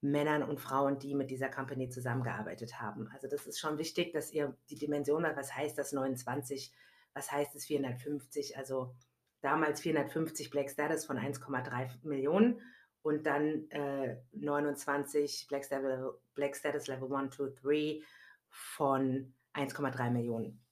[0.00, 3.08] Männern und Frauen, die mit dieser Company zusammengearbeitet haben.
[3.12, 6.72] Also das ist schon wichtig, dass ihr die Dimension was heißt das 29,
[7.14, 8.94] was heißt es 450, also
[9.40, 12.60] damals 450 Black Status von 1,3 Millionen
[13.02, 18.00] und dann äh, 29 Black Status, Black Status Level 1, 2, 3
[18.48, 20.62] von 1,3 Millionen.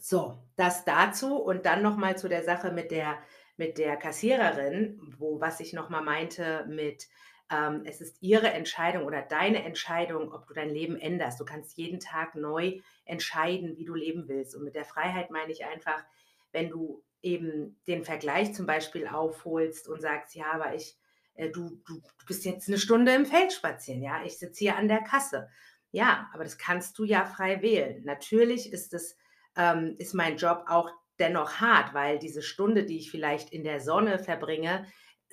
[0.00, 3.18] So, das dazu und dann nochmal zu der Sache mit der,
[3.56, 7.08] mit der Kassiererin, wo was ich nochmal meinte mit,
[7.50, 11.38] ähm, es ist ihre Entscheidung oder deine Entscheidung, ob du dein Leben änderst.
[11.38, 14.56] Du kannst jeden Tag neu entscheiden, wie du leben willst.
[14.56, 16.04] Und mit der Freiheit meine ich einfach,
[16.52, 20.96] wenn du eben den Vergleich zum Beispiel aufholst und sagst, ja, aber ich,
[21.34, 24.76] äh, du, du, du bist jetzt eine Stunde im Feld spazieren, ja, ich sitze hier
[24.76, 25.48] an der Kasse.
[25.96, 28.04] Ja, aber das kannst du ja frei wählen.
[28.04, 29.16] Natürlich ist es,
[29.56, 33.80] ähm, ist mein Job auch dennoch hart, weil diese Stunde, die ich vielleicht in der
[33.80, 34.84] Sonne verbringe,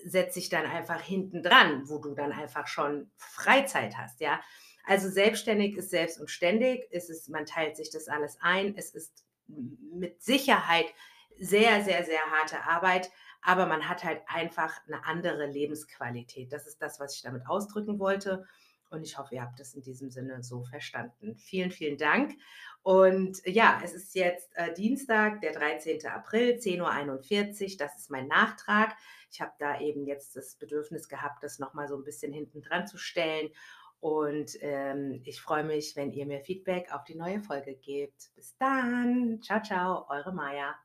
[0.05, 4.39] setze ich dann einfach hinten dran, wo du dann einfach schon Freizeit hast, ja.
[4.85, 8.95] Also selbstständig ist selbst und ständig, es ist, man teilt sich das alles ein, es
[8.95, 10.85] ist mit Sicherheit
[11.37, 13.11] sehr, sehr, sehr harte Arbeit,
[13.41, 16.53] aber man hat halt einfach eine andere Lebensqualität.
[16.53, 18.45] Das ist das, was ich damit ausdrücken wollte.
[18.93, 21.35] Und ich hoffe, ihr habt es in diesem Sinne so verstanden.
[21.35, 22.35] Vielen, vielen Dank.
[22.83, 26.05] Und ja, es ist jetzt äh, Dienstag, der 13.
[26.07, 27.77] April, 10.41 Uhr.
[27.77, 28.95] Das ist mein Nachtrag.
[29.31, 32.85] Ich habe da eben jetzt das Bedürfnis gehabt, das nochmal so ein bisschen hinten dran
[32.85, 33.49] zu stellen.
[33.99, 38.31] Und ähm, ich freue mich, wenn ihr mir Feedback auf die neue Folge gebt.
[38.35, 39.41] Bis dann.
[39.41, 40.82] Ciao, ciao, eure Maja.